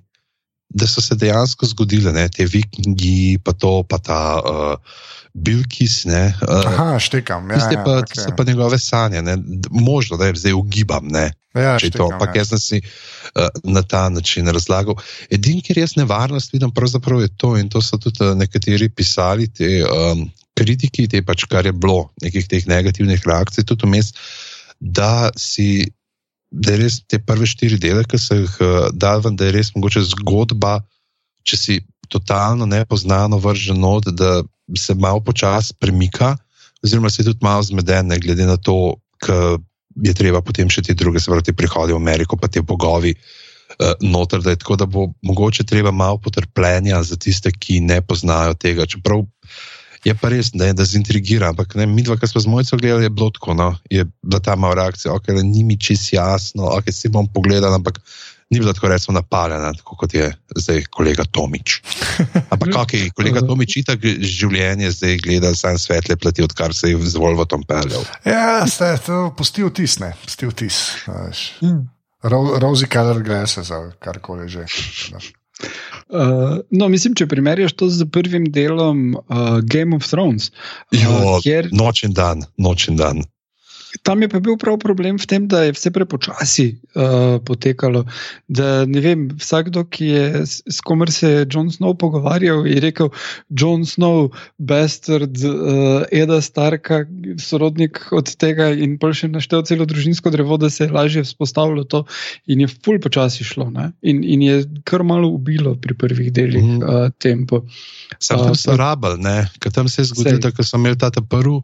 [0.70, 4.99] da so se dejansko zgodile ne, te vikingi, pa to, pa ta uh,
[5.35, 6.05] Bilkis.
[6.05, 7.51] Ne, uh, Aha, štekam.
[7.51, 8.14] Ja, tiste ja, pa, okay.
[8.14, 9.22] tiste pa njegove sanje.
[9.22, 9.37] Ne,
[9.70, 11.07] možno, da je zdaj ugibam.
[11.09, 12.43] Ne, ja, če je to, štekam, ampak ja.
[12.43, 14.99] jaz sem si uh, na ta način razlagal.
[15.31, 19.49] Edini, kjer jaz nevarnost vidim, pravzaprav je to, in to so tudi uh, nekateri pisali,
[19.49, 20.26] te um,
[20.59, 24.12] kritiki, te pač, kar je bilo, nekih teh negativnih reakcij, tudi vmes,
[24.81, 25.89] da si.
[26.51, 29.68] Da je res te prve štiri dele, ki so jih uh, dal da je res
[29.70, 30.81] mogoče zgodba,
[31.47, 31.76] če si
[32.11, 34.43] totalno nepoznano vržen not, da
[34.76, 36.36] se malo počasi premika,
[36.84, 39.58] oziroma si tudi malo zmeden, ne glede na to, ker
[40.00, 43.12] je treba potem še te druge, se pravi, te prihodi v Ameriko, pa te bogovi
[43.14, 48.00] uh, noter, da je tako, da bo mogoče treba malo potrpljenja za tiste, ki ne
[48.00, 48.86] poznajo tega.
[48.86, 49.26] Čeprav
[50.04, 53.04] je pa res, je da zintrigira, ampak ne, mi dva, ki smo z mojco gledali,
[53.04, 56.88] je bilo tako, no, je bila ta mala reakcija, ok, ni mi čist jasno, ok,
[56.94, 58.00] si bom pogledal, ampak
[58.51, 60.26] ni bila tako recimo napaljena, tako kot je
[60.57, 61.80] zdaj kolega Tomič.
[62.51, 67.16] Ampak ok, kolega Tomič itak življenje zdaj gleda sam svetle plati, odkar se je z
[67.20, 68.05] Volvotom peljal.
[68.26, 70.80] Ja, ste, to pusti vtis, ne, pusti vtis.
[71.07, 71.46] a veš.
[71.62, 71.84] Hmm.
[72.22, 74.66] Ro- Rosy color glasses, ali karkoli že.
[75.12, 75.20] No.
[76.11, 80.51] Uh, no, mislim, če primerjaš to z prvim delom uh, Game of Thrones,
[80.90, 83.22] Jo, uh, kjer noč in dan, noč in dan.
[84.03, 88.05] Tam je pa bil prav problem v tem, da je vse prepočasi uh, potekalo.
[88.47, 93.11] Da, vem, vsakdo, ki je s, komer se je Jon Snow pogovarjal, je rekel:
[93.51, 97.03] Jon Snow, bastard, uh, Eda Starka,
[97.43, 101.84] sorodnik od tega, in pa še naštel celo družinsko drevo, da se je lažje vzpostavilo
[101.84, 102.05] to,
[102.47, 103.70] in je ful počasi šlo.
[103.74, 103.91] ne.
[104.03, 106.82] In, in je kar malo ubilo pri prvih delih mm.
[106.82, 107.64] uh, tempo.
[108.22, 111.61] Sam tam so rabili, ne, ker tam se je zgodilo, da so imeli ta prvi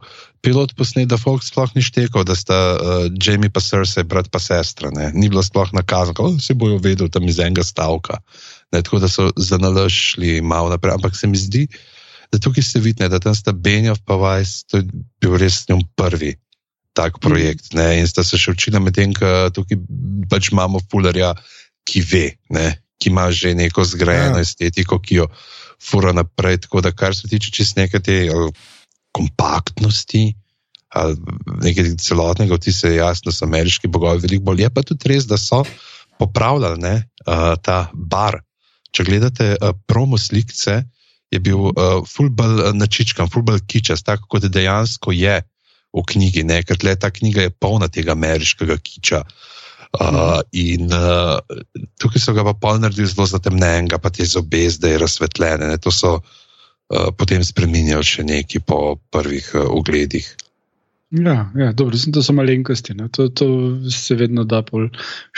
[0.47, 1.83] pilot posnet, da Fox sploh ni
[2.17, 5.12] štekal, da sta uh, Jamie pa Cersei, brat pa sestra, ne.
[5.14, 8.21] ni bilo sploh nakazano, kako se bojo vedeli tam iz enega stavka.
[8.73, 11.69] Ne, tako da so za nalaž šli malo naprej, ampak se mi zdi,
[12.33, 14.85] da tukaj se vidi, da tam sta Benjov pa Vajs, to je
[15.21, 16.37] bil res s njim prvi
[16.97, 19.77] tak projekt ne, in sta se še učila medtem, ko tukaj
[20.33, 21.35] pač imamo fulerja,
[21.85, 24.43] ki ve, ne, ki ima že neko zgrajeno Ja.
[24.43, 25.27] estetiko, ki jo
[25.77, 26.64] fura naprej.
[26.64, 28.33] Tako da, kar se tiče čist neke te
[29.12, 30.33] kompaktnosti,
[30.97, 31.16] ali
[31.62, 34.64] nekaj celotnega vtisa, je jasno, da so ameriški bogovi veliko bolj.
[34.64, 35.62] Je pa tudi res, da so
[36.18, 36.94] popravljali ne,
[37.26, 38.40] uh, ta bar.
[38.97, 40.80] Če gledate uh, promo slikce,
[41.30, 45.40] je bil uh, fulbal načičkan, fulbal kičast, tako kot dejansko je
[45.97, 46.47] v knjigi.
[46.49, 49.22] Ne, ker tle ta knjiga je polna tega ameriškega kiča.
[49.97, 51.38] Uh, in uh,
[52.01, 55.70] tukaj so ga pa pol naredili zelo zatemnenega, pa te zobe zdaj razsvetljene.
[55.72, 55.78] Ne.
[55.84, 60.28] To so uh, potem spremenjali še neki po prvih uh, ugledih.
[61.11, 62.94] Ja, ja dobro, to so malenkosti.
[62.94, 63.09] Ne.
[63.09, 63.46] To, to
[63.90, 64.59] se vedno da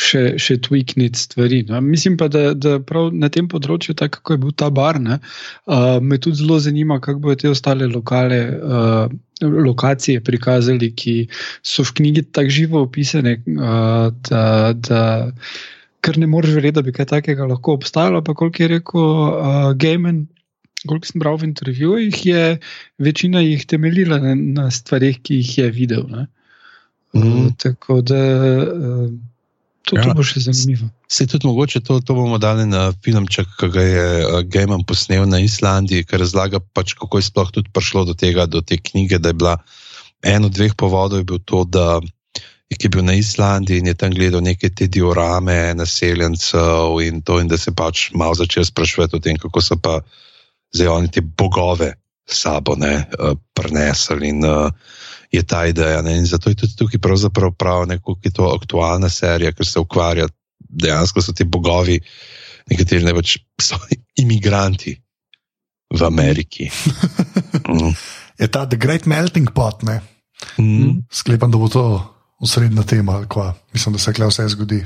[0.01, 1.61] še, še tweakniti stvari.
[1.69, 1.81] Ne.
[1.85, 5.19] Mislim pa, da, da prav na tem področju, tako kot je bil ta bar, ne,
[5.69, 8.45] uh, me tudi zelo zanima, kako bodo te ostale lokale.
[8.59, 11.29] Uh, Lokacije prikazali, ki
[11.63, 15.03] so v knjigi tako živo opisane, uh, da, da
[16.03, 18.25] kar ne moreš verjeti, da bi kaj takega lahko obstajalo.
[18.27, 20.25] Pa koliko je rekel uh, Gaiman,
[20.87, 22.59] koliko sem bral v intervjujih, je
[22.99, 26.05] večina jih temeljila na, na stvarih, ki jih je videl.
[26.11, 26.27] Ne?
[27.17, 27.47] Mhm.
[27.47, 28.21] Uh, tako da
[28.63, 29.11] uh,
[29.83, 30.05] to, Ja.
[30.05, 30.91] to bo še zanimivo.
[31.09, 35.25] Se tudi mogoče to, to bomo dali na filmček, ki ga je uh, Gaiman posnel
[35.25, 39.19] na Islandiji, ki razlaga, pač, kako je sploh tudi prišlo do tega, do te knjige.
[39.19, 39.57] Da je bila
[40.23, 42.01] en od dveh povodov, je bil to, da
[42.69, 47.49] je bil na Islandiji in je tam gledal neke te diorame naseljencev in to, in
[47.49, 50.03] da se pač malo začel sprašovati o tem, kako so pa
[50.75, 51.93] zdaj oni te bogove
[52.29, 54.29] sabo ne, uh, prenesli.
[54.29, 54.71] In, uh,
[55.31, 56.03] je ta ideja.
[56.03, 56.17] Ne?
[56.17, 60.29] In zato je tudi tukaj pravzaprav prav, kako je to aktualna serija, ker se ukvarja
[60.69, 62.01] dejansko so ti bogovi,
[62.71, 63.39] nekateri ne več
[63.69, 63.79] so
[64.17, 64.97] imigranti
[65.95, 66.71] v Ameriki.
[67.69, 67.93] Mm.
[68.39, 69.99] Je ta The Great Melting Pot, ne?
[70.57, 71.03] Mm.
[71.13, 71.83] sklepam, da bo to
[72.41, 73.27] osrednja tema.
[73.29, 73.53] kva.
[73.73, 74.79] Mislim, da se kle vse zgodi.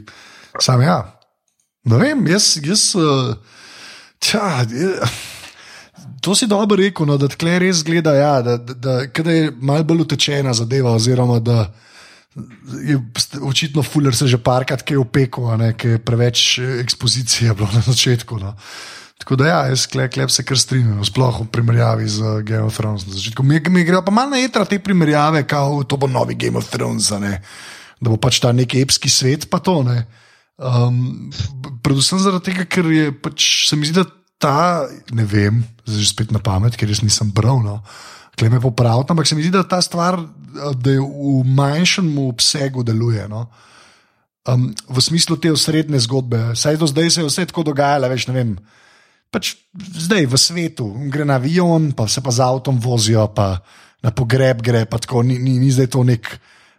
[0.59, 1.21] Sam ja.
[1.85, 2.57] Ne vem, jaz.
[2.63, 3.37] jaz uh,
[4.19, 4.89] tja, je,
[6.23, 9.85] to si dobro rekel, no, da tkle res gleda, ja, da, da, da, je malo
[9.85, 11.67] bolj utečena zadeva, oziroma da
[12.87, 12.97] je
[13.43, 18.39] očitno Fuller se že parkrat kaj opekel, ker je preveč ekspozicije bilo na začetku.
[18.39, 18.55] No.
[19.19, 22.67] Tako da, ja, jaz klep, klep se kar strinjam, sploh v primerjavi z uh, Game
[22.67, 23.43] of Thrones na začetku.
[23.43, 26.71] Mi, mi grejo pa malo na etra te primerjave, kao to bo novi Game of
[26.71, 30.07] Thrones, da bo pač ta neki epski svet, pa to ne.
[30.59, 31.31] Um,
[31.83, 36.11] predvsem zaradi tega, ker je pač, se mi zdi, da ta, ne vem, zdaj že
[36.11, 37.63] spet na pamet, ker jaz nisem bral.
[37.63, 37.79] No.
[38.35, 42.83] Kleme popraviti, ampak se mi zdi, da ta stvar, eh, da je v manjšem obsegu
[42.83, 43.29] deluje.
[43.31, 43.47] No.
[44.49, 46.59] um, v smislu te osrednje zgodbe.
[46.59, 48.51] Saj do zdaj se je vse tako dogajalo, več ne vem.
[49.33, 53.63] Pač zdaj v svetu, gre na avion, pa se pa z avtom vozijo, pa
[54.03, 56.27] na pogreb gre, pa tako ni, ni, ni zdaj to nek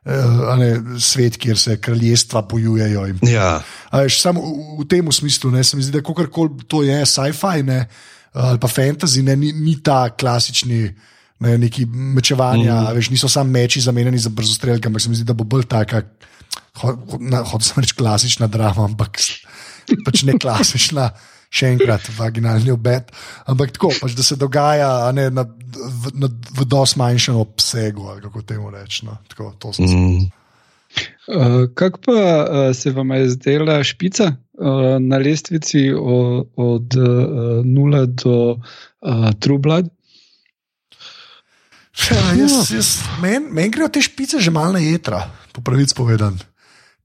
[0.06, 3.06] uh, ne, svet, kjer se kraljestva bojujejo.
[3.12, 6.68] In, Ja, a veš, samo v, v tem smislu, ne, se mi zdi, da kakorkoli
[6.68, 7.86] to je sci-fi ne,
[8.34, 11.12] ali pa fantasy, ne, ni, ni ta klasični.
[11.44, 12.96] Ne, neki mečevanja, mm.
[12.96, 15.66] veš, niso samo meči zamenjani za brzo streljke, ampak se mi zdi, da bo bolj
[15.68, 16.00] taka,
[16.80, 19.20] hočem ho, reči, klasična drama, ampak
[20.06, 21.10] pač ne klasična,
[21.54, 23.12] še enkrat, vaginalni obet.
[23.50, 28.46] Ampak tako, pač, da se dogaja ne, na, v, na, v dosti manjšem obsegu, kako
[28.48, 29.06] temu reči.
[29.10, 29.20] No.
[29.32, 30.32] Tako, to sem mm.
[31.26, 37.66] Uh, Kako pa uh, se vam je zdela špica uh, na lestvici od, od uh,
[37.66, 39.90] 0 do uh, True Blood?
[42.12, 42.90] Ja, jaz, jaz,
[43.22, 45.24] Meni men grejo te špice že malo na jedra,
[45.54, 46.38] po pravici povedan.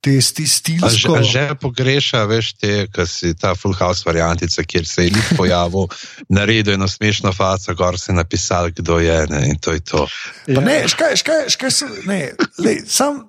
[0.01, 1.15] Te sti A že, stilsko.
[1.19, 5.33] a že pogreša, veš, te, ki si ta full house variantica, kjer se je lik
[5.35, 5.91] pojavil,
[6.39, 10.07] naredil eno smešno faco, gor si napisal, kdo je ne, in to je to.
[10.47, 12.21] Pa ne, škaj, škaj, škaj se, ne,
[12.63, 13.25] lej, sam,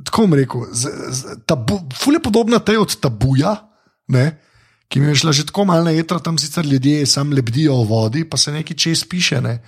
[0.00, 3.58] tako bom rekel, z, z, tabu, ful je podobna tej od tabuja,
[4.08, 4.40] ne,
[4.88, 7.88] ki mi je šla že tako malo na jedra, tam sicer ljudje sam lebdijo v
[7.88, 9.40] vodi, pa se nekaj čez piše.
[9.44, 9.58] Ne.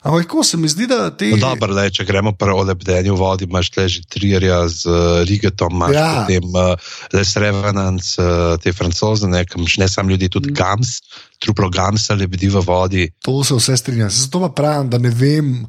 [0.00, 1.28] Ampak tako se mi zdi, da te.
[1.34, 5.76] No, dobro, da če gremo pri olepdenju vodi, imaš tle že trierja z uh, Rigetom,
[5.76, 6.08] imaš Ja.
[6.16, 6.72] potem uh,
[7.12, 11.02] Les Revenants, uh, te francoze, ne, ne samo ljudi, tudi Gams,
[11.36, 13.04] truplo Gamsa lebdi v vodi.
[13.28, 14.08] To se vse strinja.
[14.08, 15.66] Zato pa pravim, da ne vem,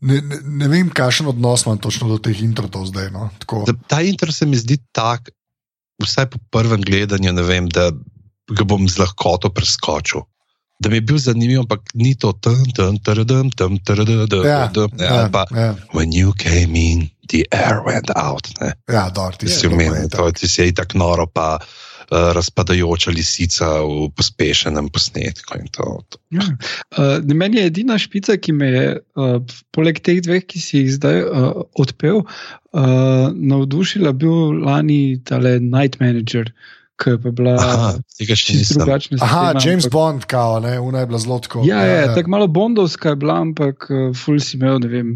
[0.00, 3.12] ne, ne, ne vem kakšen odnos imam točno do teh introtov zdaj.
[3.14, 3.30] No.
[3.38, 3.62] Tako.
[3.86, 5.30] Ta intro se mi zdi tak,
[6.02, 7.92] vsaj po prvem gledanju, vem, da
[8.48, 10.26] ga bom z lahkoto preskočil.
[10.78, 13.24] Da mi je bil zanimiv, ampak ni to tam, tam, tam,
[13.56, 13.78] tam, tam,
[14.46, 18.46] Ja, tam, ja, pa ja, when you came in, the air went out.
[18.60, 18.72] Ne.
[18.86, 21.58] ja, dobro, ti Ti si si omenil, dobro, to ti si je tako noro, pa
[21.58, 25.58] uh, razpadajoča lisica v pospešenem posnetku.
[25.58, 26.18] in To, to.
[26.30, 26.46] Ja.
[26.94, 28.86] Uh, meni je edina špica, ki me je,
[29.18, 29.42] uh,
[29.74, 36.00] poleg teh dveh, ki si jih zdaj uh, odpel, uh, navdušila, bil lani tale Night
[36.00, 36.54] Manager,
[36.98, 37.92] ki je bila Aha,
[38.74, 39.18] drugačna.
[39.20, 41.62] Aha, scena, James ampak- Bond, kao, ne, una je bila zelo tako.
[41.66, 42.14] Ja, ja, ja.
[42.14, 45.12] tako malo bondovska je bila, ampak uh, ful si imel, ne vem,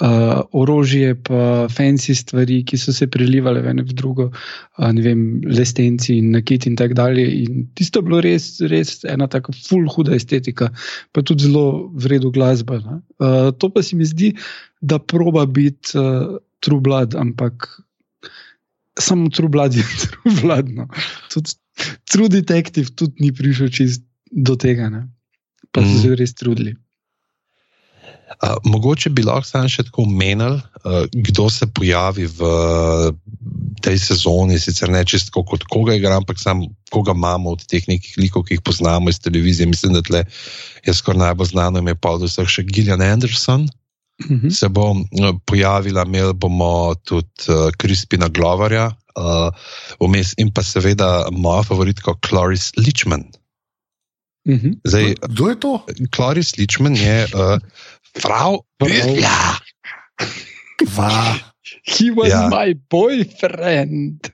[0.00, 5.02] uh, orožje, pa fancy stvari, ki so se prelivale v eno v drugo, uh, ne
[5.02, 7.28] vem, lestenci in nakit in tako dalje.
[7.44, 10.72] In tisto je bilo res, res ena tako ful huda estetika,
[11.12, 12.82] pa tudi zelo vredno glasba.
[12.82, 12.98] ne.
[13.22, 14.34] Uh, to pa se mi zdi,
[14.82, 17.70] da proba biti uh, true blood, ampak
[19.00, 20.68] samo true blood je true blood.
[20.68, 20.88] No.
[21.32, 21.56] Tudi
[22.04, 24.88] true detective tudi ni prišel čist do tega.
[24.90, 25.08] Ne.
[25.72, 26.00] Pa so Mhm.
[26.02, 26.76] se res trudili.
[28.42, 32.40] Uh, mogoče bi lahko samo še tako omenili, uh, kdo se pojavi v
[33.84, 34.56] tej sezoni.
[34.58, 38.56] Sicer ne čisto kot koga igra, ampak sam koga imamo od teh nekih likov, ki
[38.56, 39.68] jih poznamo iz televizije.
[39.68, 40.24] Mislim, da tle
[40.86, 43.68] je skoraj najbolj znano ime pa od vseh še Gillian Anderson.
[44.20, 44.50] Mhm.
[44.50, 49.48] Se bo uh, pojavila, imeli bomo tudi uh, Krispina Gloverja, uh,
[50.00, 53.24] vmes in pa seveda moja favoritka Clarice Lichman.
[54.48, 54.80] Mhm.
[54.84, 55.72] Zdaj, Kdo je to?
[56.14, 57.58] Clarice Lichman je uh,
[58.18, 58.62] frau.
[58.78, 59.14] Frau.
[59.16, 59.58] Ja.
[60.96, 61.38] Va,
[61.86, 62.48] He was Ja.
[62.50, 64.30] my boyfriend.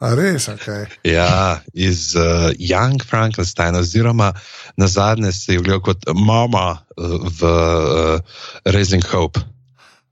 [0.00, 0.66] Res, ok.
[1.04, 4.32] Ja, iz uh, Young Frankenstein, oziroma
[4.76, 8.20] na zadnje se je ogledal kot mama uh, v uh,
[8.64, 9.40] Raising Hope.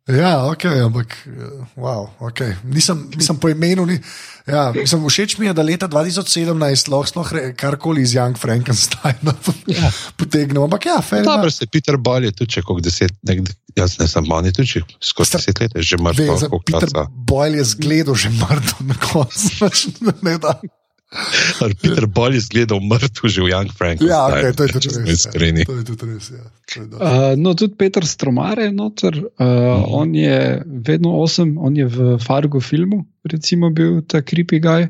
[0.07, 2.55] Ja, ok, ampak, eh, wow, okay.
[2.63, 3.87] nisem, nisem po imenu.
[3.87, 3.99] Ni,
[4.47, 7.25] ja, mislim, všeč mi je, da leta 2017 lahko
[7.59, 9.35] karkoli iz Young Frankensteina
[9.67, 9.91] Ja.
[10.17, 10.65] potegnemo.
[10.65, 13.43] Ampak ja, fair Dobro, se Peter Ball je tudi, če koliko deset, nek,
[13.75, 16.39] jaz ne sem je tudi že skoraj Sta- deset let, je že mrtev.
[16.63, 16.89] Peter.
[17.11, 19.67] Boyle je zgledal že mrtev na koncu.
[20.23, 20.39] ne.
[20.39, 20.71] Ali
[21.83, 24.11] Peter Ball je zgledal mrtev že v Young Frankenstein.
[24.11, 25.11] Ja, okay, to je tudi res.
[25.17, 25.61] iskreni.
[25.61, 25.65] Ja.
[25.65, 26.27] To je tudi res.
[26.31, 26.45] Ja.
[26.69, 26.83] Je.
[26.83, 29.15] Uh, no, tudi Peter Stromare je noter.
[29.33, 29.85] Uh, Mhm.
[29.95, 30.39] on je
[30.83, 34.89] vedno osem, on je v Fargo filmu, recimo, bil ta creepy guy.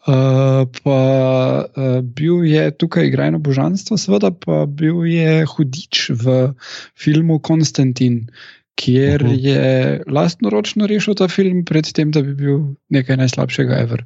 [0.00, 0.98] Uh, pa
[1.66, 6.54] uh, bil je tukaj igrajno božanstvo, seveda pa bil je hudič v
[6.94, 8.28] filmu Konstantin,
[8.74, 9.34] kjer uh Mhm.
[9.34, 9.42] -huh.
[9.42, 9.62] je
[10.06, 14.04] lastnoročno rešil ta film, predtem, da bi bil nekaj najslabšega, ever,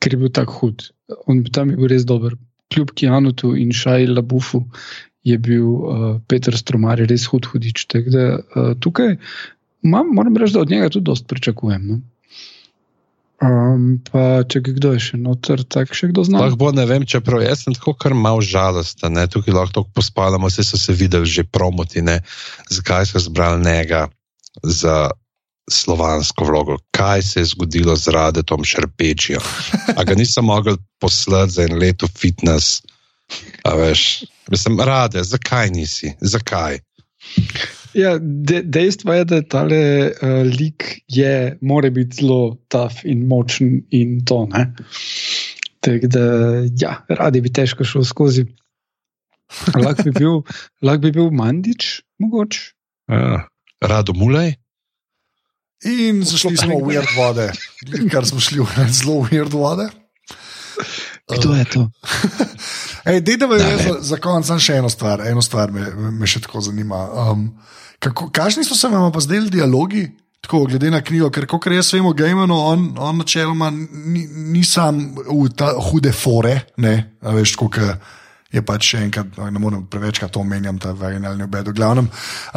[0.00, 0.88] ker je bil tako hud.
[1.30, 2.36] On tam je bil res dober.
[2.70, 4.60] Kljub Kianutu in Šaju Labufu
[5.26, 7.84] je bil uh, Peter Stromar res hud hudič.
[7.90, 9.16] Tako Da, uh, tukaj
[9.82, 11.86] mam, moram reči, da od njega tudi dosti pričakujem.
[11.88, 12.00] No?
[13.40, 16.42] Um, pa če kdo je še noter, tako še kdo zna.
[16.44, 19.96] Lahko bo, ne vem, čeprav jaz sem tako kar mal žalosten, ne, tukaj lahko toliko
[19.96, 22.18] pospalamo, vse so se videli že promoti, ne,
[22.68, 24.10] zakaj so zbrali njega
[24.60, 25.08] za
[25.70, 26.76] slovansko vlogo.
[26.90, 29.40] Kaj se je zgodilo z Radetom Šerpečijo?
[29.96, 32.82] A ga nisem mogel poslati za en leto fitness?
[33.64, 36.12] A veš, mislim, rade, zakaj nisi?
[36.20, 36.80] Zakaj?
[37.94, 39.70] Ja, de, dejstvo je, da ta uh,
[40.58, 44.46] lik je, mora biti zelo tough in močen in to.
[45.80, 46.24] Tako da,
[46.80, 48.46] ja, radi bi težko šel skozi.
[49.74, 50.42] Lahko bi bil,
[50.82, 52.60] lahko bi bil Mandič, mogoče.
[53.10, 53.46] Ja.
[53.80, 54.54] Rado mulej.
[55.84, 57.48] In zašli smo v weird vode,
[58.12, 59.88] kar smo šli v zelo weird vode.
[61.30, 61.90] Kdo je to?
[63.08, 66.60] Ej, dej, da za, za konec še eno stvar, eno stvar me, me še tako
[66.60, 67.00] zanima.
[67.30, 67.48] Um,
[68.00, 70.04] Kakšni so se vam pa zdeli dialogi,
[70.44, 74.64] tako glede na knjigo, ker kot jaz vem o Gamenu, on, on načeloma ni, ni
[74.64, 77.96] sam v ta hude fore, ne, A veš, kako
[78.50, 82.10] je pač še enkrat, no, ne morem prevečkrat to omenjam, ta vaginalni obed, v glavnem.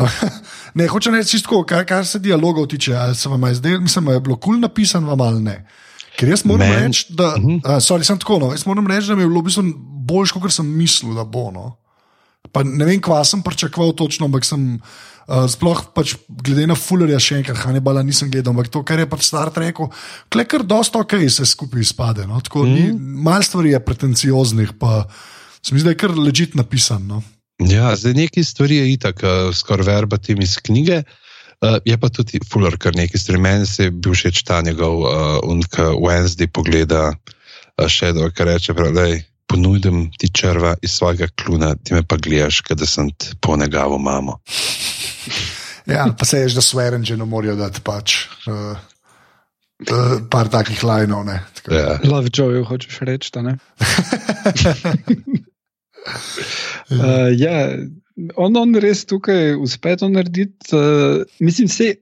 [0.80, 4.10] ne, hočem reči čisto, kar, kar se dialogov tiče, ali se vam je zdelo, mislim,
[4.16, 5.58] je bilo kul cool napisan vam ali ne.
[6.18, 7.62] Ker jaz moram reči, da, uh -huh.
[7.62, 9.64] uh, sorry, sem tako, no, jaz moram reči, da mi je bilo v bistvu
[10.06, 11.52] boljš, kot sem mislil, da bo.
[11.52, 11.78] No.
[12.52, 14.80] Pa ne vem, kva sem pričakoval točno, ampak sem.
[15.24, 19.06] Uh, sploh pač glede na Fullerja, še enkrat, Hannibala nisem gledal, ampak to, kar je
[19.08, 19.78] pač Star Trek,
[20.36, 22.28] je kar dosta ok, se skupaj izpade.
[22.28, 22.42] No?
[22.44, 23.24] Tako, mm.
[23.24, 25.08] Malo stvari je pretencioznih, pa
[25.66, 27.08] se mi zdi, da je kar ležit napisan.
[27.08, 27.24] No?
[27.60, 31.04] Ja, za neki stvari je itak, uh, skoraj verbatim iz knjige.
[31.62, 33.42] Uh, je pa tudi Fuller, kar nekaj stvari.
[33.42, 35.12] Meni se je bil všeč ta njegov uh,
[35.48, 39.08] unka Wednesday pogleda uh, še do, kar reče, da
[39.48, 43.12] ponudim ti črva iz svojega kluna, ti me pa gledaš, da sem
[43.42, 44.40] po negavu mamo.
[45.84, 48.14] Ja, pa se ješ, da sveren že ne morajo dati pač.
[48.48, 48.78] Uh,
[49.92, 51.28] uh, par takih lajnov.
[51.68, 52.00] Ja.
[52.08, 53.58] Love Joe, hočeš reči, da ne.
[56.06, 57.58] uh, ja,
[58.36, 60.74] on, on res tukaj uspe to narediti.
[60.76, 61.94] Uh, mislim, vse,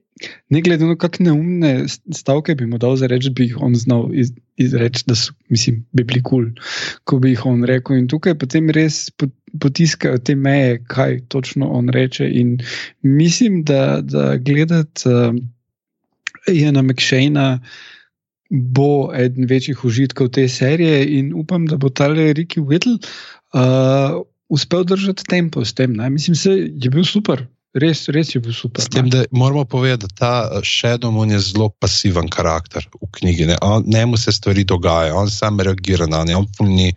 [0.52, 1.72] ne glede na kakšne neumne
[2.14, 5.82] stavke, bi mu dal za reči, bi jih on znal iz, izreči, da so, mislim,
[5.92, 7.98] bi bili kul, cool, ko bi jih on rekel.
[7.98, 9.06] In tukaj potem res
[9.62, 12.28] potiskajo te meje, kaj točno on reče.
[12.28, 12.58] In
[13.02, 15.34] mislim, da, da gledati uh,
[16.48, 17.48] Jana McShayna.
[18.52, 22.98] Bo eden večjih užitkov te serije, in upam, da bo ta Riki Whittle
[23.52, 25.94] uh, uspel držati tempo s tem.
[25.96, 26.10] Ne?
[26.10, 27.44] Mislim, da je bil super,
[27.74, 28.84] res, res je bil super.
[28.84, 33.46] S tem, da moramo povedati, da ta uh, Shadowmoon je zelo pasiven karakter v knjigi.
[33.52, 33.56] Ne?
[33.62, 36.92] On, njemu se stvari dogajajo, on sam reagira na ne, on pomeni,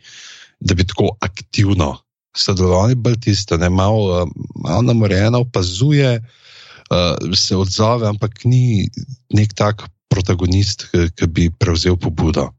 [0.60, 1.96] da bi tako aktivno
[2.38, 2.96] sodeloval.
[2.96, 4.30] Bolj tisto, da malo, uh,
[4.64, 8.90] malo namorjeno opazuje, uh, se odzove, ampak ni
[9.34, 12.50] nek tak protagonist, ki bi prevzel pobudo.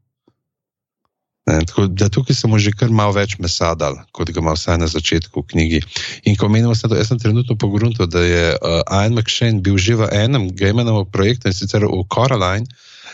[1.47, 4.81] Ne, tako, da tukaj smo že kar malo več mesa dal, kot ga ima vsaj
[4.81, 5.79] na začetku knjigi.
[6.27, 9.95] In ko menimo, da jaz sem trenutno pogledal, da je uh, Ian McShane bil že
[9.95, 12.67] v enem Gamenovem projektu in sicer v Coraline,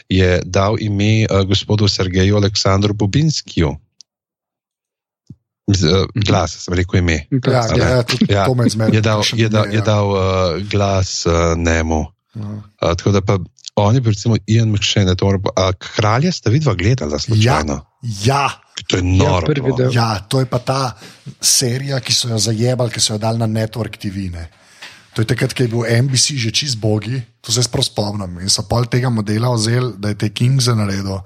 [0.09, 3.77] je dal ime uh, gospodu Sergeju Aleksandru Bobinskiju.
[5.69, 7.29] Z, uh, glas, sem rekel ime.
[7.29, 8.49] Ja, ja, ja,
[8.89, 10.21] je dal, je dal, je dal uh,
[10.65, 12.01] glas uh, njemu.
[12.33, 13.37] Uh, tako da pa
[13.75, 17.73] on je bil, recimo, Ian McShane, to, a kralje ste vidva gledala slučajno?
[17.73, 17.93] Ja.
[18.25, 18.49] Ja.
[18.87, 19.53] To je noro.
[19.79, 20.91] Ja, ja, to je pa ta
[21.41, 24.27] serija, ki so jo zajebali, ki so jo dali na Network TV.
[24.33, 24.49] Ne.
[25.13, 28.41] To je takrat, ko je bil NBC že čist bogi, to se sploh spomnim.
[28.41, 31.21] In so pol tega modela vzeli, da je te Kings naredil.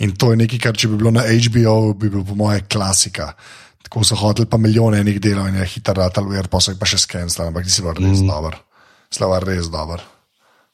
[0.00, 3.32] In to je nekaj, kar če bi bilo na HBO, bi bil po moje klasika.
[3.84, 6.88] Tako so hodili pa milijone enih delov in je hitro ratal, pa so jih pa
[6.88, 8.28] še skenirali, ampak ti si bil res mm.
[8.28, 8.58] dober.
[9.12, 10.02] Slava res dober.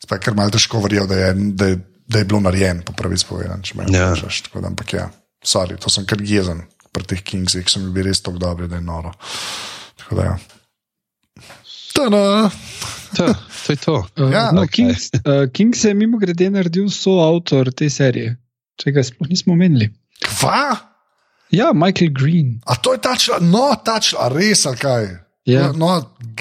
[0.05, 1.71] Spet, ker malo težko verjel, da, da,
[2.07, 4.11] da je bilo narejeno, po pravi spovedan, če me ja.
[4.13, 4.45] vprašaš.
[4.61, 5.09] Ampak ja.
[5.45, 6.63] Sorry, to sem kar jezen
[6.95, 9.13] pri teh Kingsih, ki so mi bili res tako dobri, da je noro.
[10.01, 10.37] Tako da, ja.
[11.95, 12.51] Tada!
[13.17, 13.35] To,
[13.67, 13.95] to je to.
[14.19, 14.71] Uh, ja, no, okay.
[14.71, 18.37] Kings, uh, Kings je mimo grede naredil soavtor te serije,
[18.81, 19.91] če ga sploh nismo omenili.
[20.25, 20.75] Kva?
[21.55, 22.59] Ja, Michael Green.
[22.67, 25.07] A to je ta človek, no, ta človek, res ali kaj.
[25.47, 25.69] Ja.
[25.77, 25.93] No,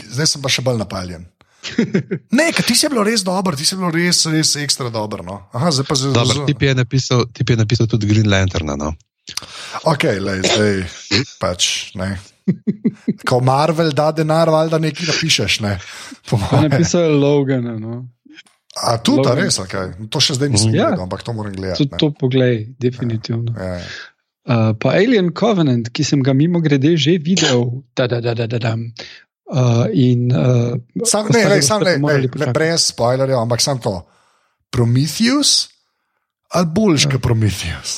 [0.09, 1.27] zdaj sem pa še bolj napaljen.
[2.37, 5.23] Ne, ti si bil res dober, ti si bil res, res ekstra dober.
[5.25, 5.39] No.
[5.55, 6.45] Aha, zdaj pa zelo dobro.
[6.49, 8.73] Ti je napisal, ti je napisal tudi Green Lantern.
[8.79, 8.93] No.
[9.89, 10.73] Ok, le, zdaj
[11.39, 11.93] pač.
[11.99, 12.15] Ne.
[13.29, 15.61] Ko Marvel da denar, valjda nekaj napišeš.
[15.63, 15.77] Ne.
[16.67, 17.69] Napisal je Logan.
[17.79, 18.03] No.
[18.73, 19.93] A tu ta res, okay.
[20.09, 20.89] to še zdaj nisem ja.
[20.89, 21.85] videl, ampak to moram gledati.
[21.93, 23.53] To, to poglej, definitivno.
[23.53, 23.77] Ja.
[23.77, 23.85] Ja.
[24.43, 28.49] Uh, pa Alien Covenant, ki sem ga mimo grede že videl, da, da, da, da,
[28.49, 28.73] da, da.
[29.53, 30.73] Uh, in, uh,
[31.05, 33.99] sam, ne, ne, sam, ne, ne, ne, brez spoilerjev, ampak sam to.
[34.73, 35.69] Prometheus
[36.53, 37.91] ali boljši kot Prometheus?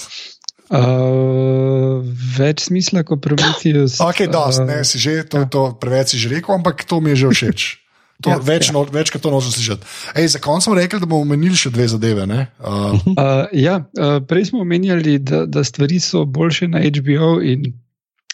[0.66, 2.02] Uh,
[2.38, 4.00] več smisla kot Prometheus.
[4.02, 5.50] ok, dost, uh, ne, si že, to, ja.
[5.52, 7.62] to preveč si že rekel, ampak to mi je že všeč.
[8.24, 8.72] To, Ja, več, ja.
[8.72, 9.84] no, več kot to nočem slišati.
[10.16, 12.24] Ej, za konec smo rekli, da bomo omenili še dve zadeve.
[12.24, 12.46] ne?
[12.64, 17.36] Uh, Uh, ja, uh, prej smo omenjali, da, da stvari so boljše na HBO.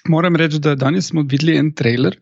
[0.10, 2.18] Moram reči, da danes smo videli en trailer,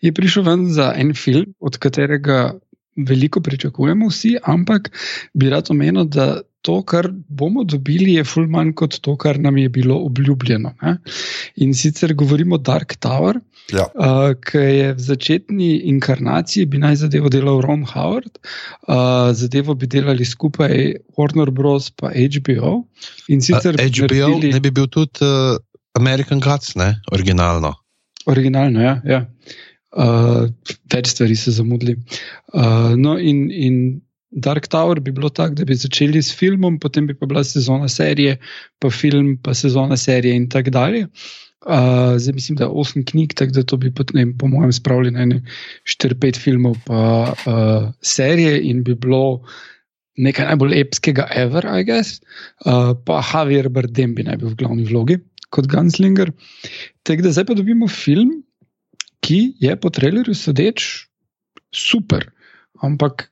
[0.00, 2.54] je prišel ven za en film, od katerega
[2.96, 4.90] veliko pričakujemo vsi, ampak
[5.34, 9.56] bi rad omenil, da to, kar bomo dobili, je ful manj kot to, kar nam
[9.56, 10.74] je bilo obljubljeno.
[10.82, 10.96] Ne?
[11.56, 13.38] In sicer govorimo o Dark Tower.
[13.72, 13.86] ja.
[13.94, 18.38] Uh, ki je v začetni inkarnaciji bi naj zadevo delal Ron Howard,
[18.88, 21.92] uh, zadevo bi delali skupaj Warner Bros.
[22.14, 22.84] in HBO.
[23.28, 25.56] In sicer Uh, HBO naredili- ne bi bil tudi uh,
[25.98, 27.74] American Gods, ne, originalno.
[28.26, 29.00] Originalno, ja.
[29.04, 29.24] ja.
[29.90, 30.46] Uh,
[30.92, 31.96] več stvari so zamudili.
[32.54, 37.08] Uh, no, in, in Dark Tower bi bilo tako, da bi začeli s filmom, potem
[37.08, 38.36] bi pa bila sezona serije,
[38.78, 41.08] pa film, pa sezona serije in tako dalje.
[41.66, 44.72] Uh, zdaj mislim, da je osem knjig, tako da to bi pot, ne, po mojem
[44.72, 45.26] spravili na
[45.84, 49.42] 4-5 filmov, pa uh, serije in bi bilo
[50.20, 52.20] nekaj najbolj epskega, ever, I guess.
[52.64, 55.18] Uh, pa Javier Bardem bi naj bil v glavni vlogi
[55.50, 56.32] kot Gunslinger.
[57.02, 58.40] Tako da zdaj pa dobimo film,
[59.20, 60.86] ki je po trailerju sodeč
[61.74, 62.28] super,
[62.80, 63.28] ampak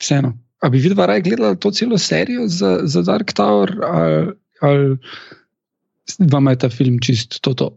[0.00, 0.34] vseeno.
[0.58, 4.96] A bi videla raje gledala to celo serijo za, za Dark Tower, ali, ali
[6.26, 7.54] vam je ta film čist to?
[7.54, 7.68] to?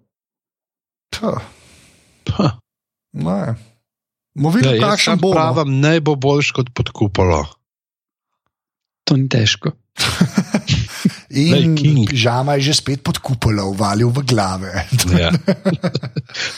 [1.12, 1.36] Tja,
[2.30, 2.50] Ha.
[3.14, 3.56] ne.
[4.36, 5.32] Bomo Ja, videli, jaz kakšen bo.
[5.34, 7.42] pravim, ne bo boljš kot pod kupolo.
[9.04, 9.74] To ni težko.
[11.30, 12.10] In Lej, King.
[12.10, 14.74] pižama je že spet pod kupolo, uvalil v glave.
[15.20, 15.34] Ja.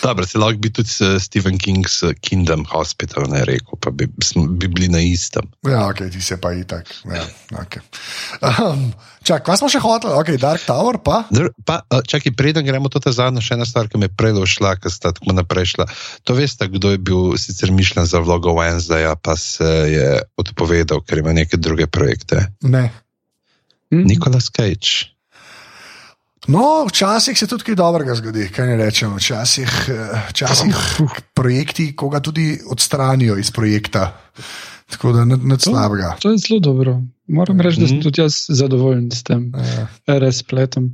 [0.03, 4.05] Dobro, se lahko bi tudi s Stephen King's eh, Kingdom Hospital ne rekel, pa bi,
[4.59, 5.47] bi bili na istem.
[5.65, 6.87] Ja, ok, ti se pa itak.
[7.07, 7.23] Ja,
[7.57, 7.81] okay.
[8.43, 8.91] um,
[9.23, 10.13] čak, kaj smo še hoteli?
[10.19, 11.23] Ok, Dark Tower pa.
[11.31, 14.15] Dr, pa, eh, čakaj, preden gremo to ta zadnja, še ena stvar, ki me je
[14.19, 15.87] prej došla, ki sta tako naprej šla.
[16.27, 21.23] To veste, kdo je bil sicer mišljen za vlogo Wednesdaya, pa se je odpovedal, ker
[21.23, 22.51] ima neke druge projekte.
[22.67, 22.91] Ne.
[23.91, 24.05] Hm?
[24.05, 25.11] Nikolas Cage.
[26.47, 29.15] No, včasih se tudi kaj dobrega zgodi, kaj ne rečemo.
[29.15, 30.75] Včasih, eh, včasih
[31.33, 34.07] projekti koga tudi odstranijo iz projekta.
[34.87, 36.15] Tako da nič slabega.
[36.19, 36.97] To je zelo dobro.
[37.27, 38.03] Moram reči, da sem Mhm.
[38.03, 40.89] tudi jaz zadovoljen s tem Ja, razpletom.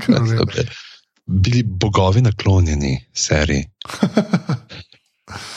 [0.00, 0.38] kar vem.
[1.26, 3.68] Bili bogovi naklonjeni seriji.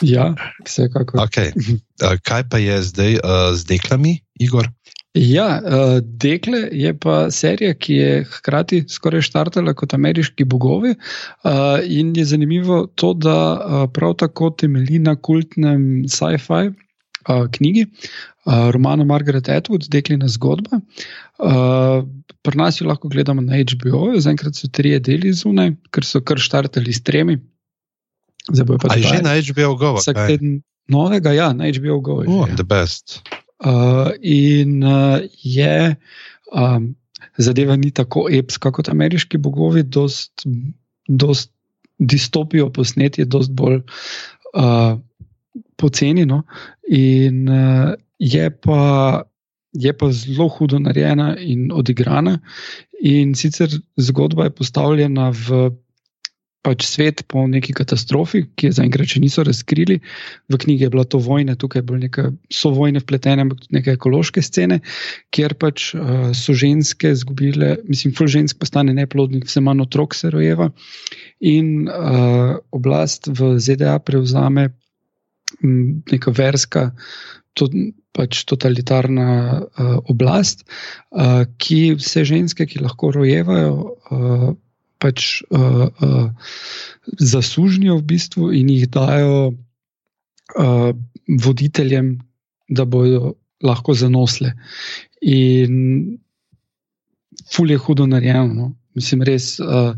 [0.02, 1.20] Ja, vsekakor.
[1.20, 1.52] Okay.
[2.00, 3.20] Uh, kaj pa je zdaj uh,
[3.56, 4.70] z deklami, Igor?
[5.16, 10.92] Ja, uh, Dekle je pa serija, ki je hkrati skoraj štartala kot ameriški bogovi.
[11.44, 17.86] Uh, in je zanimivo to, da uh, prav tako temelji na kultnem sci-fi uh, knjigi,
[17.88, 20.82] uh, romanu Margaret Atwood, Deklina zgodba.
[21.40, 22.04] Uh,
[22.44, 26.44] pri nas jo lahko gledamo na HBO, zaenkrat so trije deli zunaj, ker so kar
[26.44, 27.40] štartali s tremi.
[28.52, 29.96] Zdaj bojo pa A je že na HBO Go?
[29.96, 30.60] vsak teden
[30.92, 32.22] novega, ja, na HBO Go.
[32.22, 32.56] je Oh, že, ja.
[32.60, 33.24] the best.
[33.64, 35.96] Uh, in uh, je
[36.52, 36.96] um,
[37.38, 40.44] zadeva ni tako epska kot ameriški bogovi, dost,
[41.08, 41.52] dost
[42.00, 43.80] distopijo posnet, je dost bolj
[44.56, 45.00] uh,
[45.76, 46.26] poceni.
[46.26, 46.44] No?
[46.88, 49.24] In uh, je, pa,
[49.72, 52.40] je pa zelo hudo narejena in odigrana.
[53.00, 55.70] In sicer zgodba je postavljena v
[56.66, 60.00] pač svet po neki katastrofi, ki je zaenkrat še niso razkrili.
[60.50, 63.78] V knjigi je bila to vojna, tukaj je bilo nekaj so vojne vpletene, ampak tudi
[63.78, 64.80] neke ekološke scene,
[65.36, 70.34] kjer pač uh, so ženske izgubile, mislim, ful žensk postane neplodnih, vse manj otrok se
[70.34, 70.72] rojeva.
[71.46, 74.72] In uh, oblast v ZDA prevzame
[75.62, 76.90] m, neka verska,
[77.56, 77.70] to,
[78.16, 79.30] pač totalitarna
[79.62, 80.66] uh, oblast,
[81.12, 83.74] uh, ki vse ženske, ki lahko rojevajo,
[84.10, 84.54] uh,
[85.02, 86.30] pač uh, uh,
[87.20, 90.92] zasužnijo v bistvu in jih dajo uh,
[91.28, 92.20] voditeljem,
[92.70, 94.54] da bodo lahko zanosle.
[95.22, 96.18] In
[97.52, 98.54] ful je hudo narejeno.
[98.54, 98.74] No?
[98.96, 99.94] Mislim, res, uh,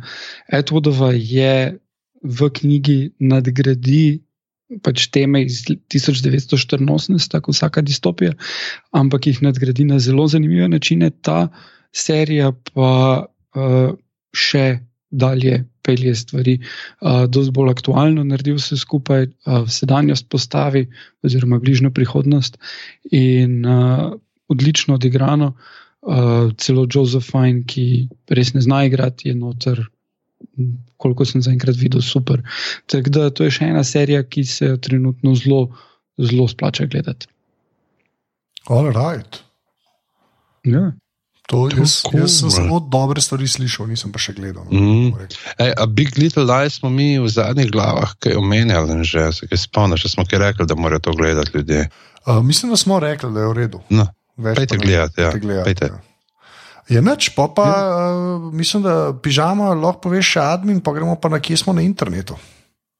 [0.51, 1.77] Edwardova je
[2.23, 4.21] v knjigi nadgradi
[4.83, 8.33] pač teme iz 1984, tako vsaka distopija,
[8.91, 11.11] ampak jih nadgradi na zelo zanimive načine.
[11.23, 11.47] Ta
[11.95, 12.91] serija pa
[13.55, 13.93] uh,
[14.35, 14.65] še
[15.09, 16.57] dalje pelje stvari,
[17.01, 20.87] uh, dosti bolj aktualno naredi vse skupaj, uh, sedanjost postavi,
[21.23, 22.57] oziroma bližnjo prihodnost,
[23.11, 24.11] in uh,
[24.47, 25.53] odlično odigrano.
[26.07, 29.81] Uh, celo Josephine, ki res ne zna igrati, je noter,
[31.01, 32.43] koliko sem zaenkrat videl, super.
[32.85, 35.65] Tako da to je še ena serija, ki se jo trenutno zelo,
[36.21, 37.27] zelo splača gledati.
[38.69, 39.41] All right.
[40.67, 40.91] Ja.
[41.47, 42.55] To, jaz, Tako, jaz sem bro.
[42.57, 44.65] samo dobre stvari slišal, nisem pa še gledal.
[44.65, 45.15] no, Mm.
[45.57, 49.47] Ej, a Big Little Lies smo mi v zadnjih glavah kaj omenjali, in že se
[49.47, 51.87] kaj spomniš, smo kaj rekli, da morajo to gledati ljudje.
[52.25, 53.79] Uh, mislim, da smo rekli, da je v redu.
[53.89, 55.85] No, Več Pejte pa ne- gledat, ja, gledat, pejte.
[55.87, 55.97] ja.
[56.89, 61.27] Je noč, pa, pa uh, mislim, da pižama lahko poveš še admin, pa gremo pa
[61.27, 62.35] na kje smo na internetu.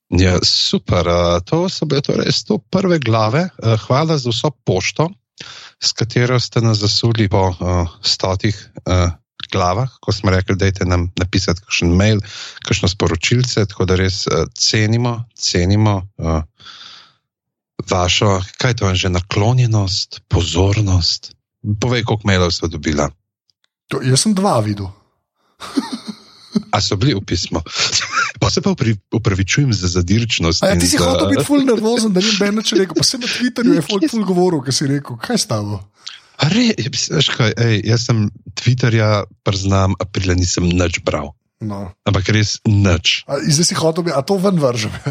[0.10, 1.04] ja, super.
[1.04, 2.64] Uh, to so bile torej 101
[3.02, 3.50] glave.
[3.58, 5.12] Uh, hvala za vso pošto,
[5.80, 9.12] s katero ste nas zasuli po uh, stotih uh,
[9.52, 9.90] glavah.
[10.02, 12.22] Ko smo rekli, dajte nam napisati kakšen mail,
[12.66, 16.02] kakšno sporočilce, tako da res uh, cenimo, cenimo.
[16.18, 16.42] Uh,
[17.88, 21.32] Vašo, kaj to je že naklonjenost, pozornost?
[21.80, 23.08] Povej, koliko mailov ste dobila.
[23.94, 24.90] To, jaz sem dva videl.
[26.74, 27.62] A so bili v pismu?
[28.38, 30.62] Pa se pa upri- upravičujem za zadirčnost.
[30.62, 33.04] A ja, ti si za- hotel biti ful nervozen, da ni Ben če rekel, pa
[33.04, 35.82] se na Twitterju je folk ful govoril, kaj si rekel, kaj s tabo?
[36.38, 36.70] A Re,
[37.10, 39.10] veš kaj, ej, jaz sem Twitterja,
[39.42, 41.34] priznam, aprila nisem nič bral.
[41.58, 41.90] No.
[42.06, 43.26] Ampak res nič.
[43.26, 44.94] A, zdaj si hotel, bi- a to ven vržem.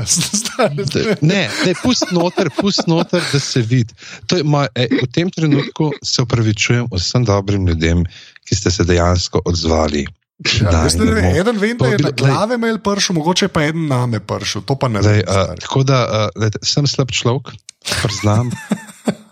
[1.21, 3.91] Ne, ne pust noter, pust noter, da se vidi.
[4.27, 8.07] To je moj- ej, V tem trenutku se upravičujem vsem dobrim ljudem,
[8.45, 10.07] ki ste se dejansko odzvali.
[10.39, 13.63] Ja, jaz ne bomo- eden vem, da je povabili- na glave imel pršel, mogoče pa
[13.65, 15.25] eden name pršel, to pa ne Zdaj, vem.
[15.31, 17.55] uh, tako da uh, lejte, sem slab človek,
[18.03, 18.51] priznam.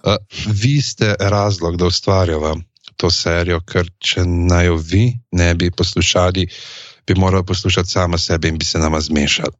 [0.02, 2.57] Uh, vi ste razlog, da ustvarjava
[2.96, 6.48] to serijo, ker če naj jo vi ne bi poslušali,
[7.07, 9.52] bi morali poslušati sama sebe in bi se nama zmešali.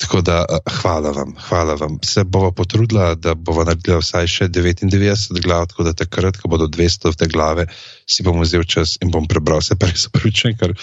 [0.00, 1.98] Tako da uh, hvala vam, hvala vam.
[2.04, 6.70] Se bova potrudila, da bova naredila vsaj še 99 glav, tako da takrat, ko bodo
[6.72, 7.66] 200 te glave,
[8.08, 9.60] si bom vzel čas in bom prebral.
[9.62, 10.74] Se pravi, se pravičujem, ker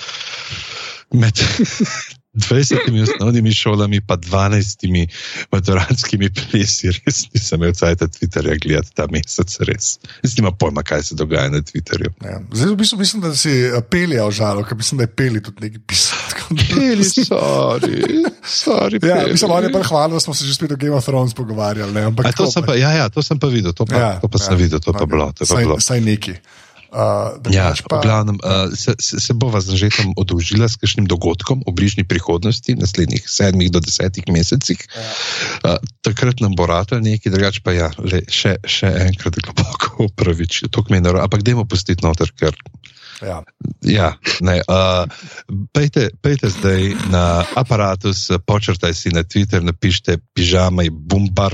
[1.17, 1.41] med
[2.37, 5.07] 20 osnovnimi šolami, pa 12
[5.51, 9.97] maturantskimi plesi, res nisem imel cajt Twitterja gledati ta mesec, res.
[10.23, 12.13] Jaz nima pojma, kaj se dogaja na Twitterju.
[12.23, 12.39] Ja.
[12.53, 15.67] Zdaj, v bistvu mislim, da si eh, Pelija užalil, ker mislim, da je Peli tudi
[15.67, 17.97] nekaj da- Peli, sorry,
[18.43, 18.99] sorry.
[19.01, 19.31] Ja, Peli.
[19.31, 21.93] mislim, on je pa hvala, da smo se že spet o Game of Thrones pogovarjali.
[21.93, 24.11] Ne, ampak A to sem pa, ja, ja, to sem pa videl, to pa, ja,
[24.19, 25.09] to pa ja, sem videl, to pa ok.
[25.09, 25.31] bilo.
[25.31, 25.79] To pa Saj, bilo.
[25.79, 26.35] saj neki.
[26.87, 31.03] Uh, Ja, pa, v glavnem, uh, se, se, se bova z Anžetom odolžila s kakšnim
[31.03, 34.79] dogodkom v bližnji prihodnosti, naslednjih sedmih do desetih mesecih.
[35.67, 40.71] Uh, takrat nam bo ratelj nekaj, drugače pa ja, le, še, še enkrat globoko upravičil,
[40.71, 42.55] to kmeni naro, ampak dajmo pustiti noter, ker
[43.19, 43.43] ja.
[43.83, 44.09] ja,
[44.39, 44.63] ne.
[44.63, 45.03] Uh,
[45.75, 51.51] pejte, pejte zdaj na aparatus, počrtaj si na Twitter, napišite pižama je bumbar,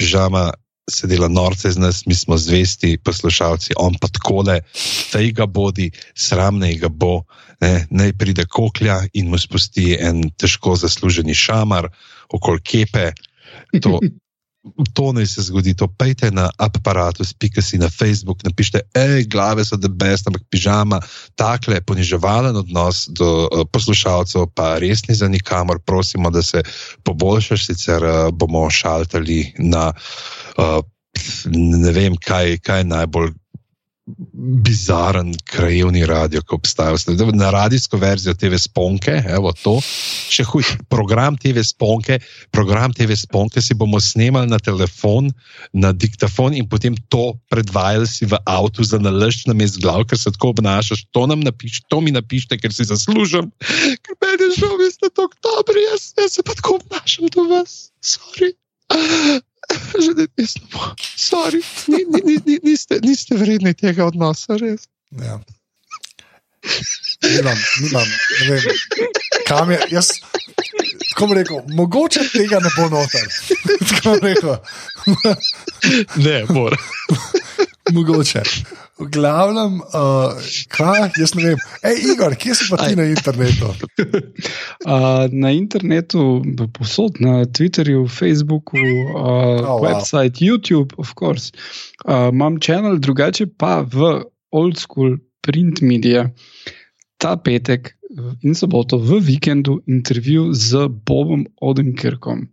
[0.00, 0.56] pižama
[0.90, 4.60] se dela norce z nas, mi smo zvesti poslušalci, on pa takole,
[5.10, 7.22] fej ga bodi, sramnej ga bo,
[7.60, 11.86] ne, naj pride koklja in mu spusti en težko zasluženi šamar
[12.34, 13.12] okoli kepe.
[13.78, 14.00] To,
[14.98, 19.64] to naj se zgodi, to pejte na aparatus, pika si na Facebook, napišite, hej, glave
[19.64, 20.98] so the best, ampak pižama,
[21.38, 26.62] takle poniževalen odnos do uh, poslušalcev, pa res ni za nikamor, prosimo, da se
[27.06, 30.41] poboljšaš, sicer uh, bomo šaltali na uh,
[31.52, 33.32] ne vem, kaj, kaj je najbolj
[34.66, 36.96] bizaren krajevni radio, ki obstaja.
[37.32, 39.76] Na radijsko verzijo TV Sponke, evo to,
[40.32, 42.18] še huj, program TV Sponke,
[42.50, 45.30] program TV Sponke si bomo snemali na telefon,
[45.72, 50.18] na diktafon in potem to predvajali si v avtu za nalašč na mest glav, ker
[50.18, 51.06] se tako obnašaš.
[51.14, 53.54] To nam napiš, to mi napišite, ker si zaslužim,
[54.02, 57.46] ker meni je žal, vi ste tako dobri, jaz, jaz se pa tako obnašam do
[57.54, 57.94] vas.
[58.02, 58.50] Sorry.
[60.04, 60.94] Že ne pismo.
[61.16, 64.88] Sorry, ni, ni, ni, ni, niste, niste vredni tega odnosa, res.
[65.10, 65.40] Ja.
[67.22, 68.08] Nimam, nimam,
[68.40, 68.76] ne vem.
[69.46, 70.12] Kam je, jaz,
[71.12, 73.26] tako bom rekel, mogoče tega ne bo noter.
[73.88, 74.56] Tako bom rekel,
[76.16, 76.76] Ne, mora.
[77.90, 78.42] mogoče.
[78.98, 80.36] V glavnem, uh,
[80.70, 81.58] kaj, jaz ne vem.
[81.82, 82.96] Ej, Igor, kje si pa ti Aj.
[82.96, 83.72] na internetu?
[84.86, 86.42] Uh, na internetu,
[86.78, 89.82] posod, na Twitterju, Facebooku, uh, Oh, oh, wow.
[89.82, 91.50] website, YouTube, of course.
[92.06, 94.22] Uh, imam kanal, drugače pa v
[94.52, 96.30] old school print media.
[97.18, 102.46] Ta petek uh, in soboto v vikendu intervju z Bobom Odenkirkom,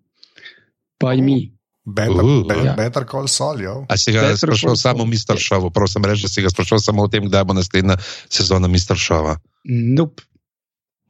[0.98, 1.20] pa Oh.
[1.20, 1.24] oh.
[1.24, 1.59] mi.
[1.86, 2.74] Better, Uh, be, ja.
[2.76, 3.86] better call Sol, jo.
[3.90, 5.36] A si ga Better sprašal samo Saul, Mr.
[5.36, 5.46] yes.
[5.48, 7.98] Show, prosim reči, da si ga sprašal samo o tem, kdaj bo naslednja
[8.30, 9.00] sezona Mr.
[9.00, 9.40] Showa.
[9.66, 10.28] Nope.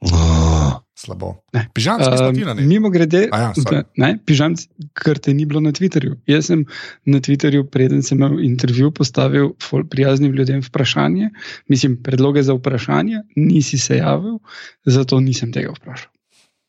[0.00, 0.80] Oh.
[1.00, 1.40] Slabo.
[1.52, 1.68] Ne.
[1.72, 2.62] Pižamski netu.
[2.68, 3.84] mimo grede, ja, sorry.
[3.96, 4.52] ne, pižam,
[4.92, 6.18] ker te ni bilo na Twitterju.
[6.28, 6.66] Jaz sem
[7.08, 9.54] na Twitterju, preden sem imel intervju, postavil
[9.88, 11.30] prijaznim ljudem vprašanje,
[11.72, 14.38] mislim, predloge za vprašanje, nisi se javil,
[14.84, 16.12] zato nisem tega vprašal.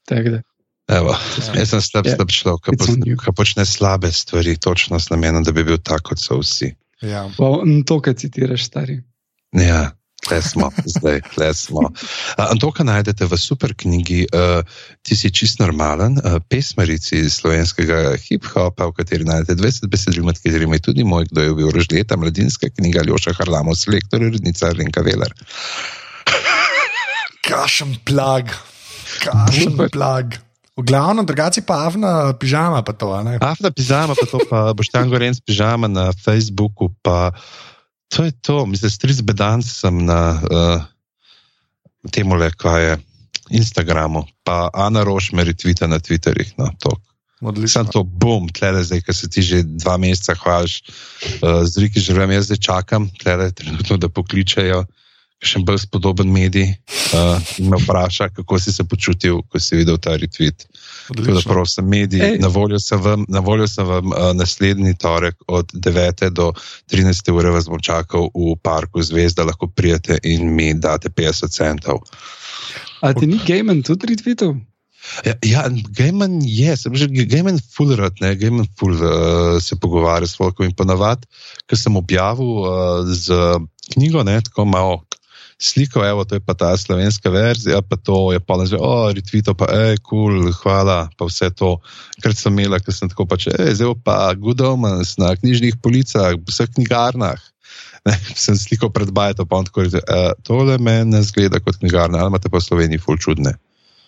[0.07, 0.41] Tako da,
[0.91, 1.53] Evo, Ja.
[1.55, 2.15] jaz sem slab, Yeah.
[2.17, 3.15] slab človek, ki It's on you.
[3.15, 6.75] po- ki počne slabe stvari, točno s namenom, da bi bil tak, kot so vsi.
[7.01, 7.29] Ja.
[7.85, 8.99] to, kar citiraš, stari.
[9.53, 9.91] Ja,
[10.21, 11.79] tle smo, zdaj, tle smo.
[12.37, 14.61] Uh, Antoka najdete v super knjigi uh,
[15.01, 20.75] Ti si čist normalen, uh, pesmarici slovenskega hip-hopa, v kateri najdete 20 besedil, med katerimi
[20.77, 25.33] je tudi moj, kdo je bil rožljeta, mladinska knjiga Ljoša Harlamo, selektor, urednica Renka Veler.
[27.41, 28.45] Kašem plag,
[29.19, 30.37] kašem plag.
[30.79, 33.11] V glavnem, drugače pa avna pižama, pa to.
[33.11, 36.87] Avna pižama, pa to, pa boš tam goren s pižama na Facebooku.
[37.03, 37.35] Pa,
[38.07, 40.79] to je to, mislim, stric bedan sem na uh,
[42.15, 42.93] tem le, kaj je
[43.51, 46.55] Instagramu, pa Ana Roš me retvita na Twitterih.
[46.55, 46.71] No,
[47.67, 50.79] Sam to bom, tlele zdaj, ker se ti že dva meseca hvališ,
[51.41, 54.85] uh, z Riki življenjem, jaz zdaj čakam, tlele trenutno, da pokličajo
[55.41, 59.97] še bolj spodoben medij uh, in me vpraša, kako si se počutil, ko si videl
[59.97, 60.67] ta retweet.
[61.09, 65.41] Tako da prosim, mediji, na voljo sem vam, na voljo sem vam uh, naslednji torek
[65.47, 66.29] od 9.
[66.37, 66.51] do
[66.93, 67.31] 13.
[67.33, 72.05] ure vas bom čakal v parku Zvezda, lahko prijete in mi date 50 centov.
[73.01, 74.59] A ti ni Gaiman tudi retweetal?
[75.25, 75.65] Ja, ja
[75.97, 80.69] Gaiman je, sem že Gaiman full rad, ne, Gaiman full uh, se pogovarja s folkom
[80.69, 81.25] in ponavad,
[81.65, 83.33] ker sem objavil uh, z
[83.95, 85.01] knjigo, ne, tako malo
[85.61, 89.53] sliko, evo, to je pa ta slovenska verzija, pa to je pa že, o, retvito,
[89.53, 91.77] pa je, kul, cool, hvala, pa vse to,
[92.23, 96.33] kar sem imela, ker sem tako pač, e, zdaj pa good omens na knjižnih policah,
[96.33, 97.37] v vseh knjigarnah.
[98.09, 101.77] Ne, sem sliko pred Bajto, pa on tako reče, e, tole meni ne zgleda kot
[101.77, 103.53] knjigarna, ali imate pa v Sloveniji ful čudne.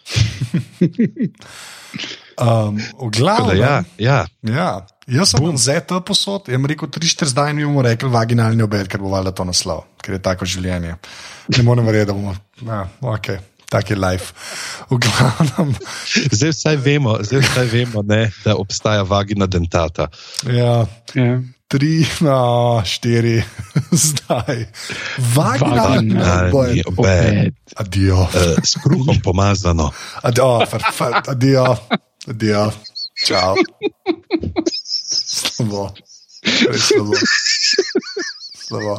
[2.42, 3.54] um, v glavu.
[3.58, 4.26] Ja, ja.
[4.42, 4.72] ja.
[5.08, 9.12] Jaz sem ZT posod, jim rekel, 3-4 zdaj mi bomo rekli vaginalni obed, ker bo
[9.12, 10.96] valjda to naslov, ker je tako življenje.
[11.52, 12.36] Ne morem verjeti, da bomo.
[12.64, 13.42] Ja, okay.
[13.74, 14.34] Tak je life.
[14.90, 15.74] Glavnem...
[16.38, 20.08] Zdaj vsaj vemo, zdaj vsaj vemo ne, da obstaja vagina dentata.
[20.46, 20.86] Ja,
[21.18, 21.40] ja.
[21.68, 23.42] tri, no, štiri,
[24.06, 24.68] zdaj.
[25.34, 25.88] Vagina
[26.86, 27.58] obed.
[27.76, 28.30] Adijo.
[28.30, 29.90] Uh, s kruhom pomazano.
[30.22, 30.62] Adijo,
[31.28, 31.66] adijo,
[32.28, 32.72] adijo.
[33.26, 33.56] Čau.
[35.34, 35.94] Slabo.
[36.78, 37.14] Slabo.
[38.58, 38.96] Slabo.